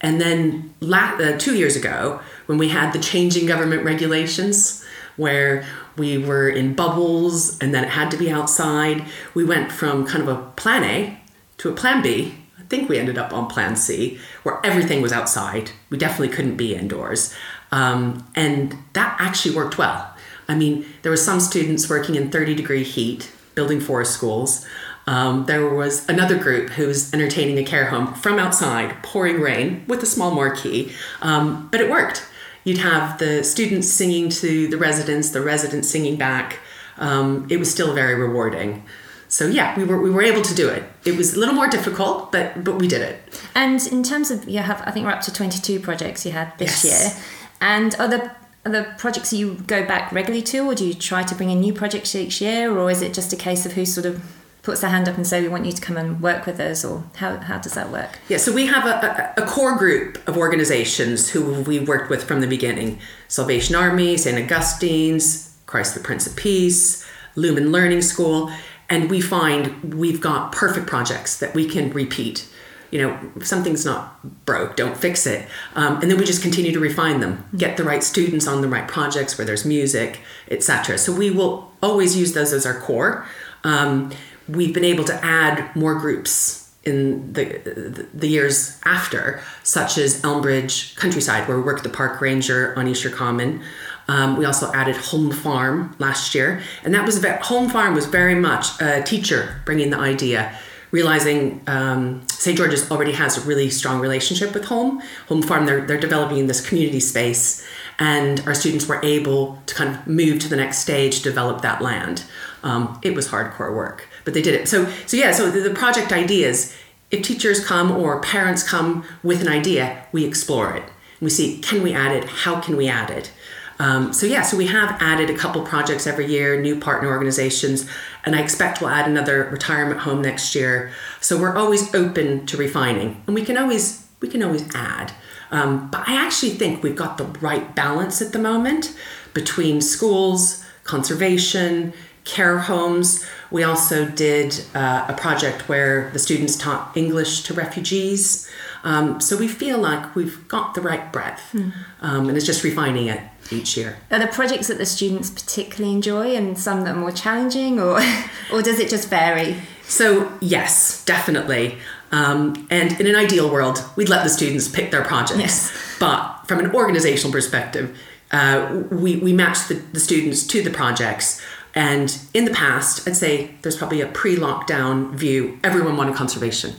and 0.00 0.20
then 0.20 0.74
la- 0.80 1.16
uh, 1.18 1.38
two 1.38 1.56
years 1.56 1.76
ago, 1.76 2.20
when 2.46 2.58
we 2.58 2.68
had 2.68 2.92
the 2.92 2.98
changing 2.98 3.46
government 3.46 3.84
regulations, 3.84 4.84
where 5.16 5.64
we 5.96 6.18
were 6.18 6.48
in 6.48 6.74
bubbles 6.74 7.58
and 7.58 7.74
then 7.74 7.84
it 7.84 7.90
had 7.90 8.10
to 8.10 8.16
be 8.16 8.30
outside, 8.30 9.04
we 9.34 9.44
went 9.44 9.70
from 9.70 10.06
kind 10.06 10.26
of 10.26 10.28
a 10.28 10.42
plan 10.52 10.84
A 10.84 11.20
to 11.58 11.68
a 11.68 11.74
plan 11.74 12.02
B. 12.02 12.34
I 12.58 12.62
think 12.64 12.88
we 12.88 12.98
ended 12.98 13.18
up 13.18 13.32
on 13.32 13.46
plan 13.48 13.76
C, 13.76 14.18
where 14.42 14.64
everything 14.64 15.02
was 15.02 15.12
outside. 15.12 15.70
We 15.90 15.98
definitely 15.98 16.34
couldn't 16.34 16.56
be 16.56 16.74
indoors. 16.74 17.34
Um, 17.70 18.26
and 18.34 18.76
that 18.94 19.16
actually 19.20 19.54
worked 19.54 19.78
well. 19.78 20.14
I 20.48 20.54
mean, 20.54 20.86
there 21.02 21.10
were 21.10 21.16
some 21.16 21.40
students 21.40 21.88
working 21.88 22.14
in 22.14 22.30
30 22.30 22.54
degree 22.54 22.82
heat, 22.82 23.30
building 23.54 23.80
forest 23.80 24.12
schools. 24.12 24.66
Um, 25.06 25.46
there 25.46 25.68
was 25.68 26.08
another 26.08 26.38
group 26.38 26.70
who 26.70 26.86
was 26.86 27.12
entertaining 27.12 27.58
a 27.58 27.64
care 27.64 27.86
home 27.86 28.14
from 28.14 28.38
outside, 28.38 29.02
pouring 29.02 29.40
rain 29.40 29.84
with 29.88 30.02
a 30.02 30.06
small 30.06 30.30
marquee, 30.32 30.92
um, 31.22 31.68
but 31.70 31.80
it 31.80 31.90
worked. 31.90 32.26
You'd 32.64 32.78
have 32.78 33.18
the 33.18 33.42
students 33.42 33.88
singing 33.88 34.28
to 34.28 34.68
the 34.68 34.76
residents, 34.76 35.30
the 35.30 35.40
residents 35.40 35.88
singing 35.88 36.16
back. 36.16 36.60
Um, 36.98 37.48
it 37.50 37.58
was 37.58 37.70
still 37.70 37.94
very 37.94 38.14
rewarding. 38.14 38.84
So 39.26 39.46
yeah, 39.46 39.76
we 39.78 39.84
were 39.84 40.00
we 40.00 40.10
were 40.10 40.22
able 40.22 40.42
to 40.42 40.54
do 40.54 40.68
it. 40.68 40.84
It 41.04 41.16
was 41.16 41.34
a 41.34 41.40
little 41.40 41.54
more 41.54 41.66
difficult, 41.66 42.30
but 42.30 42.62
but 42.62 42.76
we 42.76 42.86
did 42.86 43.00
it. 43.00 43.40
And 43.54 43.84
in 43.86 44.02
terms 44.02 44.30
of 44.30 44.46
you 44.48 44.58
have, 44.58 44.82
I 44.86 44.90
think 44.90 45.06
we're 45.06 45.12
up 45.12 45.22
to 45.22 45.32
twenty 45.32 45.58
two 45.58 45.80
projects 45.80 46.26
you 46.26 46.32
had 46.32 46.56
this 46.58 46.84
yes. 46.84 47.16
year, 47.16 47.24
and 47.60 47.96
are 47.98 48.08
the 48.08 48.30
are 48.66 48.70
the 48.70 48.94
projects 48.98 49.32
you 49.32 49.54
go 49.66 49.84
back 49.86 50.12
regularly 50.12 50.42
to, 50.42 50.58
or 50.66 50.74
do 50.74 50.86
you 50.86 50.94
try 50.94 51.22
to 51.22 51.34
bring 51.34 51.50
in 51.50 51.60
new 51.60 51.72
projects 51.72 52.14
each 52.14 52.40
year, 52.42 52.78
or 52.78 52.90
is 52.90 53.00
it 53.00 53.14
just 53.14 53.32
a 53.32 53.36
case 53.36 53.64
of 53.64 53.72
who 53.72 53.86
sort 53.86 54.06
of 54.06 54.22
puts 54.62 54.80
their 54.80 54.90
hand 54.90 55.08
up 55.08 55.16
and 55.16 55.26
say 55.26 55.42
we 55.42 55.48
want 55.48 55.66
you 55.66 55.72
to 55.72 55.82
come 55.82 55.96
and 55.96 56.20
work 56.20 56.46
with 56.46 56.60
us 56.60 56.84
or 56.84 57.04
how, 57.16 57.36
how 57.38 57.58
does 57.58 57.74
that 57.74 57.90
work? 57.90 58.18
Yeah 58.28 58.36
so 58.38 58.52
we 58.52 58.66
have 58.66 58.86
a, 58.86 59.34
a, 59.36 59.42
a 59.42 59.46
core 59.46 59.76
group 59.76 60.26
of 60.28 60.36
organizations 60.36 61.30
who 61.30 61.62
we 61.62 61.80
worked 61.80 62.10
with 62.10 62.24
from 62.24 62.40
the 62.40 62.46
beginning. 62.46 62.98
Salvation 63.28 63.74
army 63.74 64.16
st 64.16 64.38
augustine's 64.38 65.56
christ 65.66 65.94
the 65.94 66.00
prince 66.00 66.26
of 66.26 66.36
peace 66.36 67.06
lumen 67.34 67.72
learning 67.72 68.02
school 68.02 68.50
and 68.88 69.10
we 69.10 69.20
find 69.20 69.94
we've 69.94 70.20
got 70.20 70.52
perfect 70.52 70.86
projects 70.86 71.38
that 71.38 71.54
we 71.54 71.66
can 71.68 71.90
repeat. 71.92 72.48
You 72.92 73.00
know 73.02 73.32
something's 73.42 73.84
not 73.84 74.44
broke 74.46 74.76
don't 74.76 74.96
fix 74.96 75.26
it. 75.26 75.48
Um, 75.74 76.00
and 76.00 76.10
then 76.10 76.18
we 76.18 76.24
just 76.24 76.42
continue 76.42 76.72
to 76.72 76.78
refine 76.78 77.18
them 77.18 77.44
get 77.56 77.76
the 77.76 77.84
right 77.84 78.04
students 78.04 78.46
on 78.46 78.60
the 78.60 78.68
right 78.68 78.86
projects 78.86 79.36
where 79.36 79.44
there's 79.44 79.64
music 79.64 80.20
etc 80.50 80.98
so 80.98 81.12
we 81.12 81.30
will 81.30 81.72
always 81.82 82.16
use 82.16 82.32
those 82.32 82.52
as 82.52 82.64
our 82.64 82.78
core. 82.78 83.26
Um, 83.64 84.12
we've 84.48 84.74
been 84.74 84.84
able 84.84 85.04
to 85.04 85.24
add 85.24 85.74
more 85.76 85.94
groups 85.94 86.62
in 86.84 87.32
the, 87.32 88.06
the 88.12 88.28
years 88.28 88.80
after, 88.84 89.40
such 89.62 89.98
as 89.98 90.20
Elmbridge 90.22 90.96
Countryside, 90.96 91.46
where 91.46 91.56
we 91.56 91.62
work 91.62 91.82
the 91.82 91.88
park 91.88 92.20
ranger 92.20 92.76
on 92.76 92.88
Esher 92.88 93.10
Common. 93.10 93.62
Um, 94.08 94.36
we 94.36 94.44
also 94.44 94.72
added 94.72 94.96
Home 94.96 95.30
Farm 95.30 95.94
last 95.98 96.34
year, 96.34 96.60
and 96.82 96.92
that 96.94 97.06
was 97.06 97.16
about, 97.16 97.42
Home 97.42 97.68
Farm 97.68 97.94
was 97.94 98.06
very 98.06 98.34
much 98.34 98.80
a 98.80 99.02
teacher 99.02 99.60
bringing 99.64 99.90
the 99.90 99.98
idea, 99.98 100.58
realizing 100.90 101.62
um, 101.68 102.26
St. 102.28 102.56
George's 102.56 102.90
already 102.90 103.12
has 103.12 103.38
a 103.38 103.40
really 103.42 103.70
strong 103.70 104.00
relationship 104.00 104.52
with 104.52 104.64
Home. 104.64 105.00
Home 105.28 105.42
Farm, 105.42 105.66
they're, 105.66 105.86
they're 105.86 106.00
developing 106.00 106.48
this 106.48 106.66
community 106.66 107.00
space, 107.00 107.64
and 108.00 108.40
our 108.40 108.54
students 108.54 108.88
were 108.88 109.00
able 109.04 109.62
to 109.66 109.74
kind 109.74 109.94
of 109.94 110.04
move 110.08 110.40
to 110.40 110.48
the 110.48 110.56
next 110.56 110.78
stage, 110.78 111.22
develop 111.22 111.62
that 111.62 111.80
land. 111.80 112.24
Um, 112.64 112.98
it 113.02 113.14
was 113.14 113.28
hardcore 113.28 113.74
work 113.74 114.08
but 114.24 114.34
they 114.34 114.42
did 114.42 114.54
it. 114.54 114.68
So 114.68 114.90
so 115.06 115.16
yeah, 115.16 115.32
so 115.32 115.50
the, 115.50 115.60
the 115.60 115.74
project 115.74 116.12
ideas. 116.12 116.74
If 117.10 117.22
teachers 117.22 117.62
come 117.62 117.90
or 117.90 118.22
parents 118.22 118.62
come 118.62 119.04
with 119.22 119.42
an 119.42 119.48
idea, 119.48 120.06
we 120.12 120.24
explore 120.24 120.74
it. 120.74 120.84
We 121.20 121.28
see 121.28 121.58
can 121.58 121.82
we 121.82 121.92
add 121.92 122.12
it? 122.12 122.24
How 122.24 122.60
can 122.60 122.76
we 122.76 122.88
add 122.88 123.10
it? 123.10 123.30
Um, 123.78 124.12
so 124.12 124.26
yeah, 124.26 124.42
so 124.42 124.56
we 124.56 124.66
have 124.66 124.96
added 125.00 125.28
a 125.28 125.36
couple 125.36 125.62
projects 125.62 126.06
every 126.06 126.26
year, 126.26 126.60
new 126.60 126.78
partner 126.78 127.08
organizations, 127.08 127.88
and 128.24 128.36
I 128.36 128.40
expect 128.40 128.80
we'll 128.80 128.90
add 128.90 129.08
another 129.08 129.48
retirement 129.50 130.00
home 130.00 130.22
next 130.22 130.54
year. 130.54 130.92
So 131.20 131.40
we're 131.40 131.56
always 131.56 131.92
open 131.94 132.46
to 132.46 132.56
refining, 132.56 133.22
and 133.26 133.34
we 133.34 133.44
can 133.44 133.58
always 133.58 134.06
we 134.20 134.28
can 134.28 134.42
always 134.42 134.64
add. 134.74 135.12
Um, 135.50 135.90
but 135.90 136.08
I 136.08 136.14
actually 136.14 136.52
think 136.52 136.82
we've 136.82 136.96
got 136.96 137.18
the 137.18 137.24
right 137.24 137.74
balance 137.74 138.22
at 138.22 138.32
the 138.32 138.38
moment 138.38 138.96
between 139.34 139.80
schools, 139.80 140.64
conservation, 140.84 141.92
care 142.24 142.58
homes. 142.58 143.24
We 143.50 143.64
also 143.64 144.06
did 144.06 144.64
uh, 144.74 145.06
a 145.08 145.14
project 145.14 145.68
where 145.68 146.10
the 146.12 146.18
students 146.18 146.56
taught 146.56 146.96
English 146.96 147.42
to 147.44 147.54
refugees. 147.54 148.48
Um, 148.84 149.20
so 149.20 149.36
we 149.36 149.48
feel 149.48 149.78
like 149.78 150.14
we've 150.14 150.46
got 150.48 150.74
the 150.74 150.80
right 150.80 151.12
breadth, 151.12 151.52
mm. 151.52 151.72
um, 152.00 152.28
and 152.28 152.36
it's 152.36 152.46
just 152.46 152.64
refining 152.64 153.06
it 153.06 153.20
each 153.50 153.76
year. 153.76 153.98
Are 154.10 154.18
there 154.18 154.28
projects 154.28 154.68
that 154.68 154.78
the 154.78 154.86
students 154.86 155.30
particularly 155.30 155.94
enjoy, 155.94 156.34
and 156.34 156.58
some 156.58 156.82
that 156.84 156.96
are 156.96 156.98
more 156.98 157.12
challenging, 157.12 157.78
or 157.78 158.00
or 158.52 158.62
does 158.62 158.78
it 158.80 158.88
just 158.88 159.08
vary? 159.08 159.56
So 159.84 160.32
yes, 160.40 161.04
definitely. 161.04 161.78
Um, 162.12 162.66
and 162.70 163.00
in 163.00 163.06
an 163.06 163.16
ideal 163.16 163.50
world, 163.50 163.82
we'd 163.96 164.08
let 164.08 164.22
the 164.22 164.30
students 164.30 164.68
pick 164.68 164.90
their 164.90 165.04
projects. 165.04 165.40
Yes. 165.40 165.96
But 165.98 166.44
from 166.46 166.58
an 166.58 166.74
organizational 166.74 167.32
perspective, 167.32 167.98
uh, 168.32 168.82
we, 168.90 169.16
we 169.16 169.32
match 169.32 169.68
the, 169.68 169.74
the 169.74 170.00
students 170.00 170.46
to 170.46 170.62
the 170.62 170.70
projects 170.70 171.40
and 171.74 172.18
in 172.34 172.44
the 172.44 172.50
past, 172.50 173.06
I'd 173.08 173.16
say 173.16 173.54
there's 173.62 173.76
probably 173.76 174.00
a 174.00 174.06
pre 174.06 174.36
lockdown 174.36 175.14
view. 175.14 175.58
Everyone 175.64 175.96
wanted 175.96 176.14
conservation. 176.14 176.74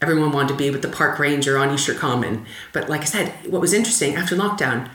Everyone 0.00 0.32
wanted 0.32 0.48
to 0.48 0.54
be 0.54 0.70
with 0.70 0.82
the 0.82 0.88
park 0.88 1.18
ranger 1.18 1.58
on 1.58 1.70
Esher 1.70 1.94
Common. 1.94 2.46
But 2.72 2.88
like 2.88 3.02
I 3.02 3.04
said, 3.04 3.28
what 3.50 3.60
was 3.60 3.72
interesting 3.72 4.16
after 4.16 4.34
lockdown, 4.34 4.90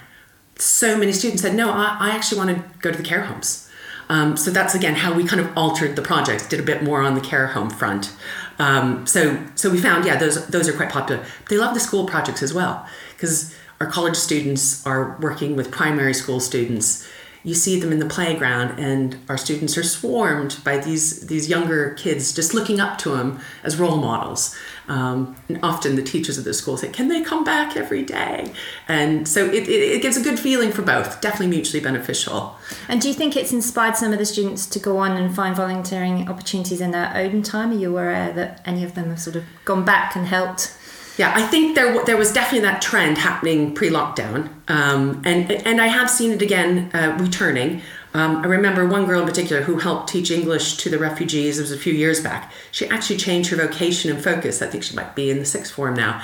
so 0.58 0.98
many 0.98 1.13
students 1.13 1.44
said, 1.44 1.56
no, 1.56 1.72
I, 1.72 1.98
I 2.00 2.10
actually 2.10 2.39
want 2.39 2.58
to 2.58 2.79
go 2.79 2.91
to 2.91 2.98
the 2.98 3.03
care 3.03 3.22
homes. 3.22 3.70
Um, 4.10 4.38
so 4.38 4.51
that's 4.51 4.74
again 4.74 4.96
how 4.96 5.13
we 5.13 5.25
kind 5.25 5.41
of 5.41 5.56
altered 5.58 5.96
the 5.96 6.01
project, 6.01 6.50
did 6.50 6.60
a 6.60 6.63
bit 6.63 6.82
more 6.82 7.01
on 7.01 7.13
the 7.13 7.22
care 7.22 7.48
home 7.48 7.70
front. 7.70 8.13
Um, 8.58 9.06
so 9.06 9.44
so 9.56 9.70
we 9.70 9.77
found, 9.77 10.06
yeah, 10.06 10.17
those 10.17 10.48
those 10.48 10.67
are 10.67 10.74
quite 10.74 10.89
popular. 10.89 11.24
They 11.50 11.58
love 11.58 11.74
the 11.74 11.79
school 11.79 12.06
projects 12.06 12.41
as 12.41 12.53
well 12.53 12.88
because 13.15 13.53
our 13.79 13.88
college 13.88 14.15
students 14.15 14.86
are 14.88 15.17
working 15.20 15.56
with 15.56 15.72
primary 15.72 16.13
school 16.13 16.39
students 16.39 17.08
you 17.48 17.54
see 17.54 17.80
them 17.80 17.94
in 17.94 18.00
the 18.00 18.06
playground, 18.06 18.77
and 18.77 19.18
our 19.30 19.38
students 19.38 19.77
are 19.77 19.84
swarmed 19.84 20.60
by 20.66 20.77
these 20.77 21.27
these 21.27 21.48
younger 21.48 21.92
kids, 21.92 22.34
just 22.34 22.54
looking 22.54 22.82
up 22.82 22.98
to 22.98 23.12
them 23.12 23.39
as 23.63 23.77
role 23.80 23.96
models. 23.96 24.54
Um, 24.89 25.38
and 25.48 25.58
often 25.63 25.96
the 25.96 26.04
teachers 26.04 26.38
of 26.38 26.44
the 26.44 26.54
school 26.54 26.75
say, 26.75 26.89
"Can 26.89 27.08
they 27.08 27.22
come 27.22 27.46
back 27.46 27.77
every 27.77 28.04
day?" 28.04 28.51
And 28.89 29.25
so 29.25 29.46
it, 29.46 29.63
it, 29.70 29.82
it 29.96 30.01
gives 30.01 30.18
a 30.18 30.22
good 30.22 30.38
feeling 30.38 30.74
for 30.74 30.82
both. 30.82 31.22
Definitely 31.22 31.48
mutually 31.48 31.82
beneficial. 31.82 32.58
And 32.89 33.00
do 33.01 33.08
you 33.08 33.13
think 33.13 33.38
it's 33.38 33.54
inspired 33.54 33.96
some 33.96 34.12
of 34.12 34.20
the 34.20 34.25
students 34.25 34.66
to 34.66 34.80
go 34.80 34.98
on 34.98 35.16
and 35.16 35.34
find 35.34 35.56
volunteering 35.56 36.27
opportunities 36.27 36.82
in 36.82 36.92
their 36.92 37.16
own 37.16 37.44
time? 37.44 37.72
Are 37.72 37.75
you 37.75 37.92
aware 37.92 38.34
that 38.34 38.62
any 38.66 38.84
of 38.84 38.94
them 38.94 39.10
have 39.10 39.22
sort 39.22 39.38
of 39.38 39.46
gone 39.63 39.86
back 39.86 40.18
and 40.18 40.27
helped? 40.27 40.77
Yeah, 41.18 41.34
I 41.36 41.42
think 41.48 41.76
there 41.76 42.04
there 42.06 42.18
was 42.18 42.32
definitely 42.32 42.68
that 42.68 42.82
trend 42.82 43.18
happening 43.18 43.74
pre-lockdown, 43.74 44.50
um, 44.68 45.22
and 45.26 45.52
and 45.52 45.82
I 45.82 45.88
have 45.88 46.10
seen 46.10 46.32
it 46.32 46.42
again 46.42 46.92
uh, 46.94 47.18
returning. 47.20 47.82
Um, 48.14 48.38
I 48.38 48.46
remember 48.46 48.88
one 48.88 49.06
girl 49.06 49.22
in 49.22 49.28
particular 49.28 49.64
who 49.64 49.78
helped 49.78 50.10
teach 50.10 50.32
English 50.32 50.78
to 50.78 50.90
the 50.90 50.98
refugees. 50.98 51.60
It 51.60 51.62
was 51.64 51.72
a 51.72 51.78
few 51.78 51.94
years 51.94 52.22
back. 52.22 52.52
She 52.72 52.88
actually 52.88 53.18
changed 53.18 53.50
her 53.50 53.58
vocation 53.58 54.12
and 54.12 54.24
focus. 54.24 54.62
I 54.62 54.68
think 54.68 54.84
she 54.84 54.96
might 54.96 55.16
be 55.16 55.30
in 55.30 55.40
the 55.40 55.46
sixth 55.46 55.74
form 55.74 55.96
now 55.96 56.22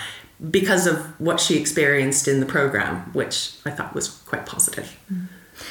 because 0.49 0.87
of 0.87 1.19
what 1.19 1.39
she 1.39 1.59
experienced 1.59 2.27
in 2.27 2.39
the 2.39 2.45
program, 2.45 3.11
which 3.13 3.53
I 3.65 3.71
thought 3.71 3.93
was 3.93 4.09
quite 4.09 4.45
positive. 4.45 4.97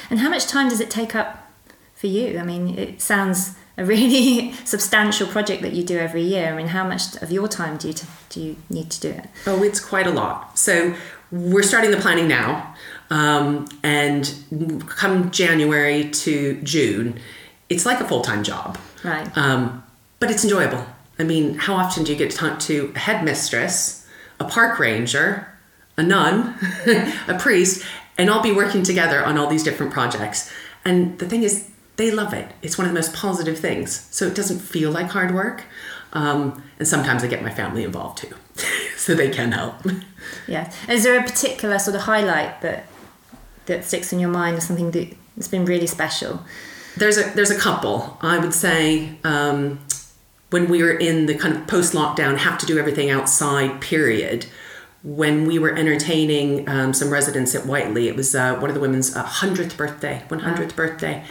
And 0.09 0.19
how 0.19 0.29
much 0.29 0.47
time 0.47 0.69
does 0.69 0.79
it 0.79 0.89
take 0.89 1.15
up 1.15 1.51
for 1.95 2.07
you? 2.07 2.39
I 2.39 2.43
mean, 2.43 2.77
it 2.77 3.01
sounds 3.01 3.55
a 3.77 3.85
really 3.85 4.53
substantial 4.65 5.27
project 5.27 5.61
that 5.61 5.73
you 5.73 5.83
do 5.83 5.97
every 5.97 6.23
year. 6.23 6.53
I 6.53 6.55
mean, 6.55 6.67
how 6.67 6.87
much 6.87 7.15
of 7.21 7.31
your 7.31 7.47
time 7.47 7.77
do 7.77 7.87
you 7.87 7.93
t- 7.93 8.07
do 8.29 8.41
you 8.41 8.55
need 8.69 8.89
to 8.91 8.99
do 8.99 9.09
it? 9.09 9.29
Oh, 9.45 9.63
it's 9.63 9.79
quite 9.79 10.07
a 10.07 10.11
lot. 10.11 10.57
So 10.57 10.95
we're 11.31 11.63
starting 11.63 11.91
the 11.91 11.97
planning 11.97 12.27
now, 12.27 12.75
um, 13.09 13.67
and 13.83 14.33
come 14.87 15.31
January 15.31 16.09
to 16.09 16.61
June, 16.61 17.19
it's 17.69 17.85
like 17.85 17.99
a 17.99 18.07
full 18.07 18.21
time 18.21 18.43
job. 18.43 18.77
Right. 19.03 19.35
Um, 19.37 19.83
but 20.19 20.31
it's 20.31 20.43
enjoyable. 20.43 20.85
I 21.19 21.23
mean, 21.23 21.55
how 21.55 21.75
often 21.75 22.03
do 22.03 22.11
you 22.11 22.17
get 22.17 22.31
to 22.31 22.37
talk 22.37 22.59
to 22.61 22.91
a 22.95 22.99
headmistress, 22.99 24.07
a 24.39 24.45
park 24.45 24.79
ranger, 24.79 25.47
a 25.97 26.03
nun, 26.03 26.55
a 27.27 27.37
priest, 27.37 27.85
and 28.17 28.29
all 28.29 28.41
be 28.41 28.51
working 28.51 28.83
together 28.83 29.23
on 29.23 29.37
all 29.37 29.47
these 29.47 29.63
different 29.63 29.91
projects? 29.91 30.51
And 30.85 31.17
the 31.19 31.27
thing 31.27 31.43
is, 31.43 31.69
they 31.95 32.11
love 32.11 32.33
it. 32.33 32.51
It's 32.61 32.77
one 32.77 32.87
of 32.87 32.93
the 32.93 32.97
most 32.97 33.13
positive 33.13 33.59
things. 33.59 34.07
So 34.11 34.25
it 34.25 34.35
doesn't 34.35 34.59
feel 34.59 34.91
like 34.91 35.07
hard 35.07 35.33
work. 35.33 35.63
Um, 36.13 36.63
and 36.79 36.87
sometimes 36.87 37.23
I 37.23 37.27
get 37.27 37.41
my 37.41 37.49
family 37.49 37.83
involved 37.83 38.19
too, 38.19 38.35
so 38.97 39.15
they 39.15 39.29
can 39.29 39.51
help. 39.51 39.75
Yeah. 40.47 40.71
Is 40.87 41.03
there 41.03 41.19
a 41.19 41.23
particular 41.23 41.79
sort 41.79 41.95
of 41.95 42.03
highlight 42.03 42.61
that 42.61 42.85
that 43.65 43.85
sticks 43.85 44.11
in 44.11 44.19
your 44.19 44.29
mind, 44.29 44.57
or 44.57 44.61
something 44.61 44.91
that's 45.35 45.47
been 45.47 45.65
really 45.65 45.87
special? 45.87 46.43
There's 46.97 47.17
a 47.17 47.23
there's 47.31 47.49
a 47.49 47.57
couple. 47.57 48.17
I 48.21 48.37
would 48.37 48.53
say 48.53 49.17
um, 49.23 49.79
when 50.51 50.69
we 50.69 50.83
were 50.83 50.91
in 50.93 51.25
the 51.25 51.35
kind 51.35 51.55
of 51.55 51.65
post 51.67 51.93
lockdown, 51.93 52.37
have 52.37 52.59
to 52.59 52.65
do 52.65 52.77
everything 52.77 53.09
outside 53.09 53.81
period. 53.81 54.45
When 55.01 55.47
we 55.47 55.59
were 55.59 55.75
entertaining 55.75 56.69
um, 56.69 56.93
some 56.93 57.09
residents 57.09 57.55
at 57.55 57.65
Whiteley, 57.65 58.07
it 58.07 58.15
was 58.15 58.35
uh, 58.35 58.55
one 58.55 58.69
of 58.69 58.73
the 58.73 58.79
women's 58.79 59.13
hundredth 59.13 59.75
birthday, 59.75 60.23
one 60.27 60.41
hundredth 60.41 60.77
wow. 60.77 60.85
birthday, 60.85 61.25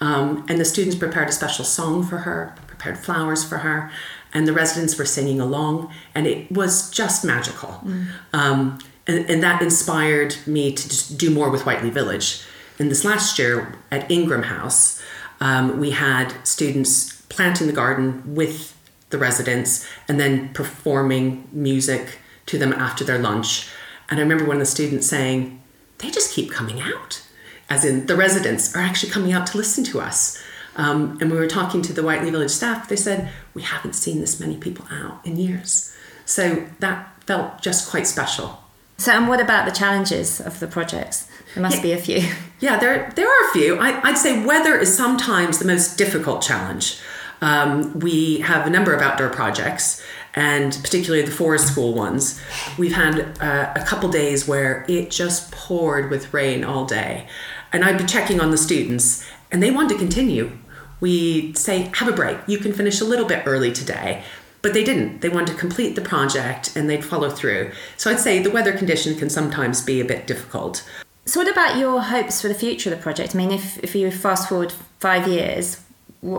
um, 0.00 0.44
and 0.48 0.60
the 0.60 0.64
students 0.64 0.96
prepared 0.96 1.28
a 1.28 1.32
special 1.32 1.64
song 1.64 2.04
for 2.04 2.18
her, 2.18 2.54
prepared 2.66 2.98
flowers 2.98 3.44
for 3.44 3.58
her, 3.58 3.90
and 4.32 4.46
the 4.46 4.52
residents 4.52 4.98
were 4.98 5.04
singing 5.04 5.40
along, 5.40 5.92
and 6.14 6.26
it 6.26 6.50
was 6.52 6.90
just 6.90 7.24
magical. 7.24 7.80
Mm. 7.84 8.06
Um, 8.32 8.78
and, 9.06 9.28
and 9.30 9.42
that 9.42 9.62
inspired 9.62 10.36
me 10.46 10.72
to 10.72 10.88
just 10.88 11.18
do 11.18 11.30
more 11.30 11.50
with 11.50 11.64
Whiteley 11.64 11.90
Village. 11.90 12.42
And 12.78 12.90
this 12.90 13.04
last 13.04 13.38
year 13.38 13.74
at 13.90 14.10
Ingram 14.10 14.44
House, 14.44 15.02
um, 15.40 15.80
we 15.80 15.90
had 15.92 16.34
students 16.46 17.22
planting 17.28 17.66
the 17.66 17.72
garden 17.72 18.34
with 18.34 18.76
the 19.10 19.18
residents 19.18 19.86
and 20.06 20.20
then 20.20 20.52
performing 20.52 21.48
music 21.52 22.18
to 22.46 22.58
them 22.58 22.72
after 22.72 23.04
their 23.04 23.18
lunch. 23.18 23.68
And 24.10 24.20
I 24.20 24.22
remember 24.22 24.44
one 24.44 24.56
of 24.56 24.60
the 24.60 24.66
students 24.66 25.06
saying, 25.06 25.60
they 25.98 26.10
just 26.10 26.32
keep 26.34 26.50
coming 26.50 26.80
out 26.80 27.22
as 27.68 27.84
in 27.84 28.06
the 28.06 28.16
residents, 28.16 28.74
are 28.74 28.80
actually 28.80 29.10
coming 29.10 29.32
out 29.32 29.46
to 29.48 29.56
listen 29.56 29.84
to 29.84 30.00
us. 30.00 30.38
Um, 30.76 31.18
and 31.20 31.30
we 31.30 31.36
were 31.36 31.48
talking 31.48 31.82
to 31.82 31.92
the 31.92 32.02
Whiteley 32.02 32.30
Village 32.30 32.50
staff, 32.50 32.88
they 32.88 32.96
said, 32.96 33.30
We 33.54 33.62
haven't 33.62 33.94
seen 33.94 34.20
this 34.20 34.38
many 34.38 34.56
people 34.56 34.86
out 34.90 35.24
in 35.26 35.36
years. 35.36 35.94
So 36.24 36.66
that 36.78 37.22
felt 37.24 37.60
just 37.60 37.90
quite 37.90 38.06
special. 38.06 38.62
So, 38.98 39.12
and 39.12 39.28
what 39.28 39.40
about 39.40 39.64
the 39.64 39.72
challenges 39.72 40.40
of 40.40 40.58
the 40.60 40.66
projects? 40.66 41.28
There 41.54 41.62
must 41.62 41.76
yeah, 41.76 41.82
be 41.82 41.92
a 41.92 41.98
few. 41.98 42.22
Yeah, 42.60 42.76
there, 42.76 43.12
there 43.14 43.28
are 43.28 43.50
a 43.50 43.52
few. 43.52 43.76
I, 43.78 44.00
would 44.00 44.18
say 44.18 44.44
weather 44.44 44.76
is 44.76 44.92
sometimes 44.96 45.60
the 45.60 45.64
most 45.64 45.96
difficult 45.96 46.42
challenge. 46.42 46.98
Um, 47.40 48.00
we 48.00 48.40
have 48.40 48.66
a 48.66 48.70
number 48.70 48.92
of 48.92 49.00
outdoor 49.00 49.28
projects, 49.28 50.02
and 50.34 50.76
particularly 50.82 51.24
the 51.24 51.30
forest 51.30 51.68
school 51.68 51.94
ones. 51.94 52.40
We've 52.76 52.94
had 52.94 53.38
uh, 53.40 53.72
a 53.76 53.84
couple 53.84 54.08
days 54.08 54.48
where 54.48 54.84
it 54.88 55.12
just 55.12 55.52
poured 55.52 56.10
with 56.10 56.34
rain 56.34 56.64
all 56.64 56.84
day. 56.84 57.28
And 57.72 57.84
I'd 57.84 57.98
be 57.98 58.04
checking 58.04 58.40
on 58.40 58.50
the 58.50 58.56
students, 58.56 59.24
and 59.50 59.62
they 59.62 59.70
wanted 59.70 59.94
to 59.94 59.98
continue. 59.98 60.52
We 61.00 61.52
say, 61.54 61.90
have 61.94 62.08
a 62.08 62.12
break. 62.12 62.38
You 62.46 62.58
can 62.58 62.72
finish 62.72 63.00
a 63.00 63.04
little 63.04 63.26
bit 63.26 63.42
early 63.46 63.72
today. 63.72 64.24
But 64.60 64.74
they 64.74 64.82
didn't. 64.82 65.20
They 65.20 65.28
wanted 65.28 65.52
to 65.52 65.54
complete 65.54 65.94
the 65.94 66.00
project 66.00 66.74
and 66.74 66.90
they'd 66.90 67.04
follow 67.04 67.30
through. 67.30 67.70
So 67.96 68.10
I'd 68.10 68.18
say 68.18 68.42
the 68.42 68.50
weather 68.50 68.76
condition 68.76 69.16
can 69.16 69.30
sometimes 69.30 69.84
be 69.84 70.00
a 70.00 70.04
bit 70.04 70.26
difficult. 70.26 70.84
So, 71.26 71.40
what 71.40 71.48
about 71.48 71.76
your 71.76 72.00
hopes 72.00 72.40
for 72.40 72.48
the 72.48 72.54
future 72.54 72.90
of 72.90 72.96
the 72.96 73.02
project? 73.02 73.34
I 73.34 73.38
mean, 73.38 73.52
if, 73.52 73.78
if 73.84 73.94
you 73.94 74.10
fast 74.10 74.48
forward 74.48 74.72
five 74.98 75.28
years, 75.28 75.80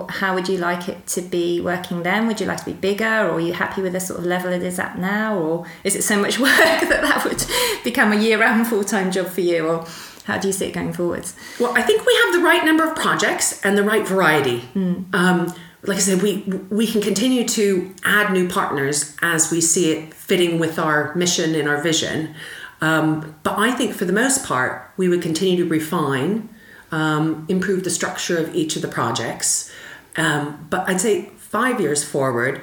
how 0.09 0.35
would 0.35 0.49
you 0.49 0.57
like 0.57 0.89
it 0.89 1.07
to 1.07 1.21
be 1.21 1.61
working 1.61 2.03
then? 2.03 2.27
Would 2.27 2.41
you 2.41 2.47
like 2.47 2.57
to 2.57 2.65
be 2.65 2.73
bigger, 2.73 3.05
or 3.05 3.33
are 3.33 3.39
you 3.39 3.53
happy 3.53 3.81
with 3.81 3.93
the 3.93 3.99
sort 3.99 4.19
of 4.19 4.25
level 4.25 4.51
it 4.51 4.63
is 4.63 4.79
at 4.79 4.97
now, 4.97 5.37
or 5.37 5.65
is 5.83 5.95
it 5.95 6.01
so 6.01 6.19
much 6.19 6.39
work 6.39 6.49
that 6.57 7.01
that 7.01 7.23
would 7.23 7.45
become 7.83 8.11
a 8.11 8.15
year-round 8.15 8.67
full-time 8.67 9.11
job 9.11 9.27
for 9.27 9.41
you, 9.41 9.67
or 9.67 9.85
how 10.29 10.37
do 10.37 10.47
you 10.47 10.53
see 10.53 10.67
it 10.67 10.73
going 10.73 10.93
forwards? 10.93 11.35
Well, 11.59 11.73
I 11.75 11.81
think 11.81 12.05
we 12.05 12.13
have 12.23 12.33
the 12.33 12.45
right 12.45 12.63
number 12.63 12.87
of 12.87 12.95
projects 12.95 13.59
and 13.65 13.77
the 13.77 13.83
right 13.83 14.07
variety. 14.07 14.61
Mm. 14.75 15.13
Um, 15.13 15.53
like 15.83 15.97
I 15.97 16.01
said, 16.01 16.21
we 16.21 16.43
we 16.69 16.85
can 16.85 17.01
continue 17.01 17.47
to 17.47 17.93
add 18.03 18.31
new 18.31 18.47
partners 18.47 19.15
as 19.21 19.51
we 19.51 19.61
see 19.61 19.91
it 19.91 20.13
fitting 20.13 20.59
with 20.59 20.77
our 20.77 21.15
mission 21.15 21.55
and 21.55 21.67
our 21.67 21.81
vision. 21.81 22.35
Um, 22.81 23.35
but 23.43 23.57
I 23.57 23.71
think 23.71 23.95
for 23.95 24.05
the 24.05 24.13
most 24.13 24.45
part, 24.45 24.91
we 24.97 25.09
would 25.09 25.21
continue 25.21 25.57
to 25.63 25.69
refine, 25.69 26.49
um, 26.91 27.45
improve 27.49 27.83
the 27.83 27.89
structure 27.89 28.37
of 28.37 28.53
each 28.55 28.75
of 28.75 28.81
the 28.81 28.87
projects. 28.87 29.71
Um, 30.15 30.67
but 30.69 30.87
I'd 30.87 31.01
say 31.01 31.31
five 31.37 31.81
years 31.81 32.03
forward, 32.03 32.61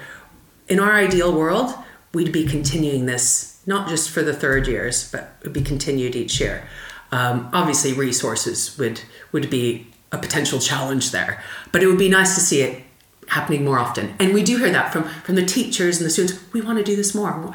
in 0.68 0.78
our 0.78 0.92
ideal 0.92 1.36
world, 1.36 1.74
we'd 2.14 2.32
be 2.32 2.46
continuing 2.46 3.06
this 3.06 3.60
not 3.66 3.88
just 3.88 4.10
for 4.10 4.22
the 4.22 4.32
third 4.32 4.68
years, 4.68 5.10
but 5.10 5.36
it 5.40 5.44
would 5.44 5.52
be 5.52 5.60
continued 5.60 6.14
each 6.14 6.40
year. 6.40 6.68
Um, 7.12 7.48
obviously, 7.52 7.92
resources 7.92 8.76
would 8.78 9.00
would 9.32 9.50
be 9.50 9.86
a 10.12 10.18
potential 10.18 10.58
challenge 10.58 11.10
there, 11.10 11.42
but 11.72 11.82
it 11.82 11.86
would 11.86 11.98
be 11.98 12.08
nice 12.08 12.34
to 12.34 12.40
see 12.40 12.62
it 12.62 12.82
happening 13.28 13.64
more 13.64 13.78
often. 13.78 14.14
And 14.18 14.32
we 14.32 14.42
do 14.42 14.58
hear 14.58 14.70
that 14.70 14.92
from 14.92 15.04
from 15.04 15.34
the 15.34 15.44
teachers 15.44 15.98
and 15.98 16.06
the 16.06 16.10
students. 16.10 16.42
We 16.52 16.60
want 16.60 16.78
to 16.78 16.84
do 16.84 16.96
this 16.96 17.14
more, 17.14 17.54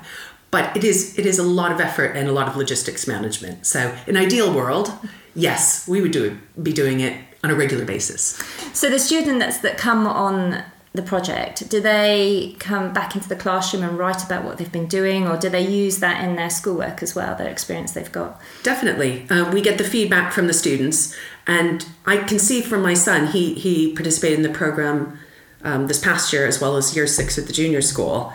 but 0.51 0.75
it 0.75 0.83
is 0.83 1.17
it 1.17 1.25
is 1.25 1.39
a 1.39 1.43
lot 1.43 1.71
of 1.71 1.79
effort 1.79 2.15
and 2.15 2.27
a 2.27 2.31
lot 2.31 2.47
of 2.47 2.55
logistics 2.55 3.07
management. 3.07 3.65
So, 3.65 3.95
in 4.07 4.17
ideal 4.17 4.53
world, 4.53 4.91
yes, 5.35 5.87
we 5.87 6.01
would 6.01 6.11
do 6.11 6.37
be 6.61 6.73
doing 6.73 6.99
it 6.99 7.15
on 7.43 7.49
a 7.49 7.55
regular 7.55 7.85
basis. 7.85 8.41
So 8.73 8.89
the 8.89 8.99
students 8.99 9.59
that 9.59 9.77
come 9.77 10.05
on 10.05 10.63
the 10.93 11.01
project, 11.01 11.69
do 11.69 11.79
they 11.79 12.55
come 12.59 12.91
back 12.91 13.15
into 13.15 13.29
the 13.29 13.35
classroom 13.35 13.81
and 13.81 13.97
write 13.97 14.23
about 14.25 14.43
what 14.43 14.57
they've 14.57 14.71
been 14.71 14.87
doing, 14.87 15.25
or 15.25 15.37
do 15.37 15.47
they 15.47 15.65
use 15.65 15.99
that 15.99 16.21
in 16.21 16.35
their 16.35 16.49
schoolwork 16.49 17.01
as 17.01 17.15
well, 17.15 17.33
their 17.35 17.47
experience 17.47 17.93
they've 17.93 18.11
got? 18.11 18.41
Definitely. 18.61 19.25
Uh, 19.29 19.49
we 19.51 19.61
get 19.61 19.77
the 19.77 19.85
feedback 19.85 20.33
from 20.33 20.47
the 20.47 20.53
students, 20.53 21.15
and 21.47 21.85
I 22.05 22.17
can 22.17 22.39
see 22.39 22.61
from 22.61 22.81
my 22.81 22.93
son, 22.93 23.27
he, 23.27 23.53
he 23.53 23.93
participated 23.93 24.39
in 24.39 24.43
the 24.43 24.57
program 24.57 25.17
um, 25.63 25.87
this 25.87 25.99
past 25.99 26.33
year 26.33 26.45
as 26.45 26.59
well 26.59 26.75
as 26.75 26.93
year 26.93 27.07
six 27.07 27.37
at 27.37 27.47
the 27.47 27.53
junior 27.53 27.81
school. 27.81 28.33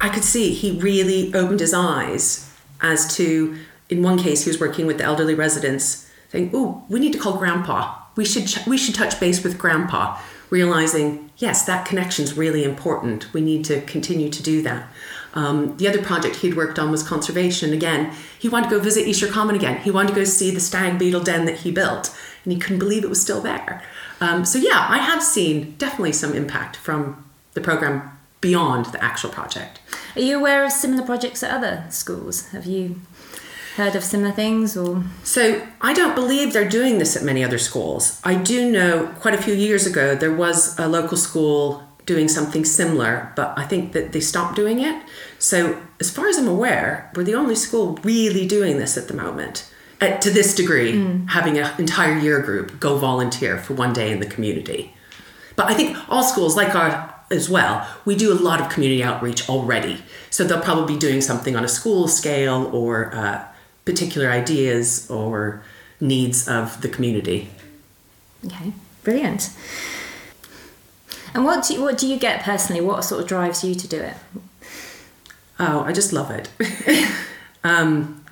I 0.00 0.08
could 0.08 0.24
see 0.24 0.52
he 0.52 0.80
really 0.80 1.32
opened 1.32 1.60
his 1.60 1.72
eyes 1.72 2.52
as 2.80 3.14
to, 3.16 3.56
in 3.88 4.02
one 4.02 4.18
case, 4.18 4.44
he 4.44 4.50
was 4.50 4.58
working 4.58 4.86
with 4.86 4.98
the 4.98 5.04
elderly 5.04 5.34
residents, 5.34 6.10
saying, 6.30 6.50
"Oh, 6.52 6.84
we 6.88 6.98
need 6.98 7.12
to 7.12 7.18
call 7.18 7.36
Grandpa. 7.36 7.94
We 8.16 8.24
should 8.24 8.48
ch- 8.48 8.66
we 8.66 8.76
should 8.76 8.96
touch 8.96 9.20
base 9.20 9.44
with 9.44 9.58
Grandpa." 9.58 10.18
Realizing 10.50 11.30
yes, 11.38 11.64
that 11.64 11.86
connection 11.86 12.24
is 12.24 12.36
really 12.36 12.64
important. 12.64 13.32
We 13.32 13.40
need 13.40 13.64
to 13.66 13.80
continue 13.82 14.30
to 14.30 14.42
do 14.42 14.62
that. 14.62 14.88
Um, 15.34 15.76
the 15.78 15.88
other 15.88 16.02
project 16.02 16.36
he'd 16.36 16.56
worked 16.56 16.78
on 16.78 16.90
was 16.90 17.02
conservation. 17.02 17.72
Again, 17.72 18.12
he 18.38 18.48
wanted 18.48 18.68
to 18.70 18.76
go 18.76 18.80
visit 18.80 19.08
Esher 19.08 19.26
Common 19.26 19.56
again. 19.56 19.80
He 19.80 19.90
wanted 19.90 20.10
to 20.10 20.14
go 20.14 20.24
see 20.24 20.50
the 20.52 20.60
stag 20.60 20.98
beetle 20.98 21.22
den 21.22 21.44
that 21.46 21.58
he 21.58 21.72
built, 21.72 22.16
and 22.44 22.52
he 22.52 22.58
couldn't 22.58 22.78
believe 22.78 23.02
it 23.02 23.10
was 23.10 23.20
still 23.20 23.40
there. 23.40 23.82
Um, 24.20 24.44
so, 24.44 24.58
yeah, 24.58 24.86
I 24.88 24.98
have 24.98 25.22
seen 25.22 25.74
definitely 25.76 26.12
some 26.12 26.34
impact 26.34 26.76
from 26.76 27.24
the 27.54 27.60
program 27.60 28.16
beyond 28.40 28.86
the 28.86 29.02
actual 29.02 29.30
project. 29.30 29.80
Are 30.14 30.20
you 30.20 30.38
aware 30.38 30.64
of 30.64 30.70
similar 30.70 31.04
projects 31.04 31.42
at 31.42 31.50
other 31.50 31.84
schools? 31.90 32.50
Have 32.50 32.66
you? 32.66 33.00
Heard 33.76 33.96
of 33.96 34.04
similar 34.04 34.32
things 34.32 34.76
or? 34.76 35.02
So 35.24 35.66
I 35.80 35.92
don't 35.94 36.14
believe 36.14 36.52
they're 36.52 36.68
doing 36.68 36.98
this 36.98 37.16
at 37.16 37.22
many 37.22 37.42
other 37.42 37.58
schools. 37.58 38.20
I 38.22 38.36
do 38.36 38.70
know 38.70 39.12
quite 39.20 39.34
a 39.34 39.42
few 39.42 39.54
years 39.54 39.86
ago 39.86 40.14
there 40.14 40.34
was 40.34 40.78
a 40.78 40.86
local 40.86 41.16
school 41.16 41.82
doing 42.06 42.28
something 42.28 42.64
similar, 42.64 43.32
but 43.34 43.58
I 43.58 43.64
think 43.64 43.92
that 43.92 44.12
they 44.12 44.20
stopped 44.20 44.56
doing 44.56 44.80
it. 44.80 45.02
So 45.38 45.80
as 46.00 46.10
far 46.10 46.28
as 46.28 46.38
I'm 46.38 46.48
aware, 46.48 47.10
we're 47.14 47.24
the 47.24 47.34
only 47.34 47.54
school 47.54 47.98
really 48.02 48.46
doing 48.46 48.78
this 48.78 48.96
at 48.96 49.08
the 49.08 49.14
moment. 49.14 49.70
At, 50.00 50.20
to 50.22 50.30
this 50.30 50.54
degree, 50.54 50.92
mm. 50.92 51.30
having 51.30 51.56
an 51.56 51.70
entire 51.78 52.18
year 52.18 52.40
group 52.40 52.78
go 52.78 52.98
volunteer 52.98 53.58
for 53.58 53.74
one 53.74 53.92
day 53.92 54.12
in 54.12 54.20
the 54.20 54.26
community. 54.26 54.94
But 55.56 55.70
I 55.70 55.74
think 55.74 55.96
all 56.08 56.22
schools, 56.22 56.56
like 56.56 56.74
our 56.74 57.14
as 57.30 57.48
well, 57.48 57.88
we 58.04 58.14
do 58.14 58.32
a 58.32 58.38
lot 58.38 58.60
of 58.60 58.68
community 58.68 59.02
outreach 59.02 59.48
already. 59.48 60.02
So 60.30 60.44
they'll 60.44 60.60
probably 60.60 60.94
be 60.94 61.00
doing 61.00 61.20
something 61.20 61.56
on 61.56 61.64
a 61.64 61.68
school 61.68 62.06
scale 62.06 62.70
or 62.72 63.14
uh, 63.14 63.46
particular 63.84 64.30
ideas 64.30 65.10
or 65.10 65.62
needs 66.00 66.48
of 66.48 66.80
the 66.80 66.88
community. 66.88 67.48
Okay, 68.46 68.72
brilliant. 69.02 69.50
And 71.34 71.44
what 71.44 71.64
do 71.66 71.74
you, 71.74 71.82
what 71.82 71.98
do 71.98 72.06
you 72.06 72.18
get 72.18 72.42
personally? 72.42 72.80
What 72.80 73.04
sort 73.04 73.22
of 73.22 73.28
drives 73.28 73.64
you 73.64 73.74
to 73.74 73.88
do 73.88 74.00
it? 74.00 74.14
Oh, 75.58 75.80
I 75.80 75.92
just 75.92 76.12
love 76.12 76.30
it. 76.30 76.48
um, 77.64 78.24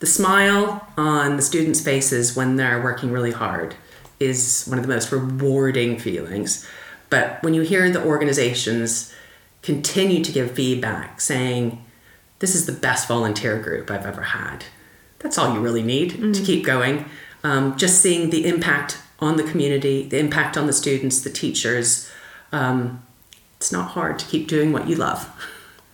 the 0.00 0.06
smile 0.06 0.88
on 0.96 1.36
the 1.36 1.42
students' 1.42 1.80
faces 1.80 2.34
when 2.34 2.56
they're 2.56 2.82
working 2.82 3.12
really 3.12 3.30
hard 3.30 3.74
is 4.18 4.66
one 4.66 4.78
of 4.78 4.86
the 4.86 4.92
most 4.92 5.12
rewarding 5.12 5.98
feelings. 5.98 6.66
But 7.10 7.42
when 7.42 7.54
you 7.54 7.62
hear 7.62 7.90
the 7.90 8.02
organizations 8.02 9.12
continue 9.62 10.24
to 10.24 10.32
give 10.32 10.52
feedback 10.52 11.20
saying, 11.20 11.84
this 12.42 12.56
is 12.56 12.66
the 12.66 12.72
best 12.72 13.06
volunteer 13.06 13.56
group 13.56 13.88
I've 13.88 14.04
ever 14.04 14.22
had, 14.22 14.64
that's 15.20 15.38
all 15.38 15.54
you 15.54 15.60
really 15.60 15.82
need 15.82 16.10
mm-hmm. 16.10 16.32
to 16.32 16.42
keep 16.42 16.64
going. 16.64 17.04
Um, 17.44 17.76
just 17.76 18.02
seeing 18.02 18.30
the 18.30 18.46
impact 18.46 18.98
on 19.20 19.36
the 19.36 19.44
community, 19.44 20.08
the 20.08 20.18
impact 20.18 20.56
on 20.56 20.66
the 20.66 20.72
students, 20.72 21.22
the 21.22 21.30
teachers. 21.30 22.10
Um, 22.50 23.06
it's 23.58 23.70
not 23.70 23.92
hard 23.92 24.18
to 24.18 24.26
keep 24.26 24.48
doing 24.48 24.72
what 24.72 24.88
you 24.88 24.96
love. 24.96 25.30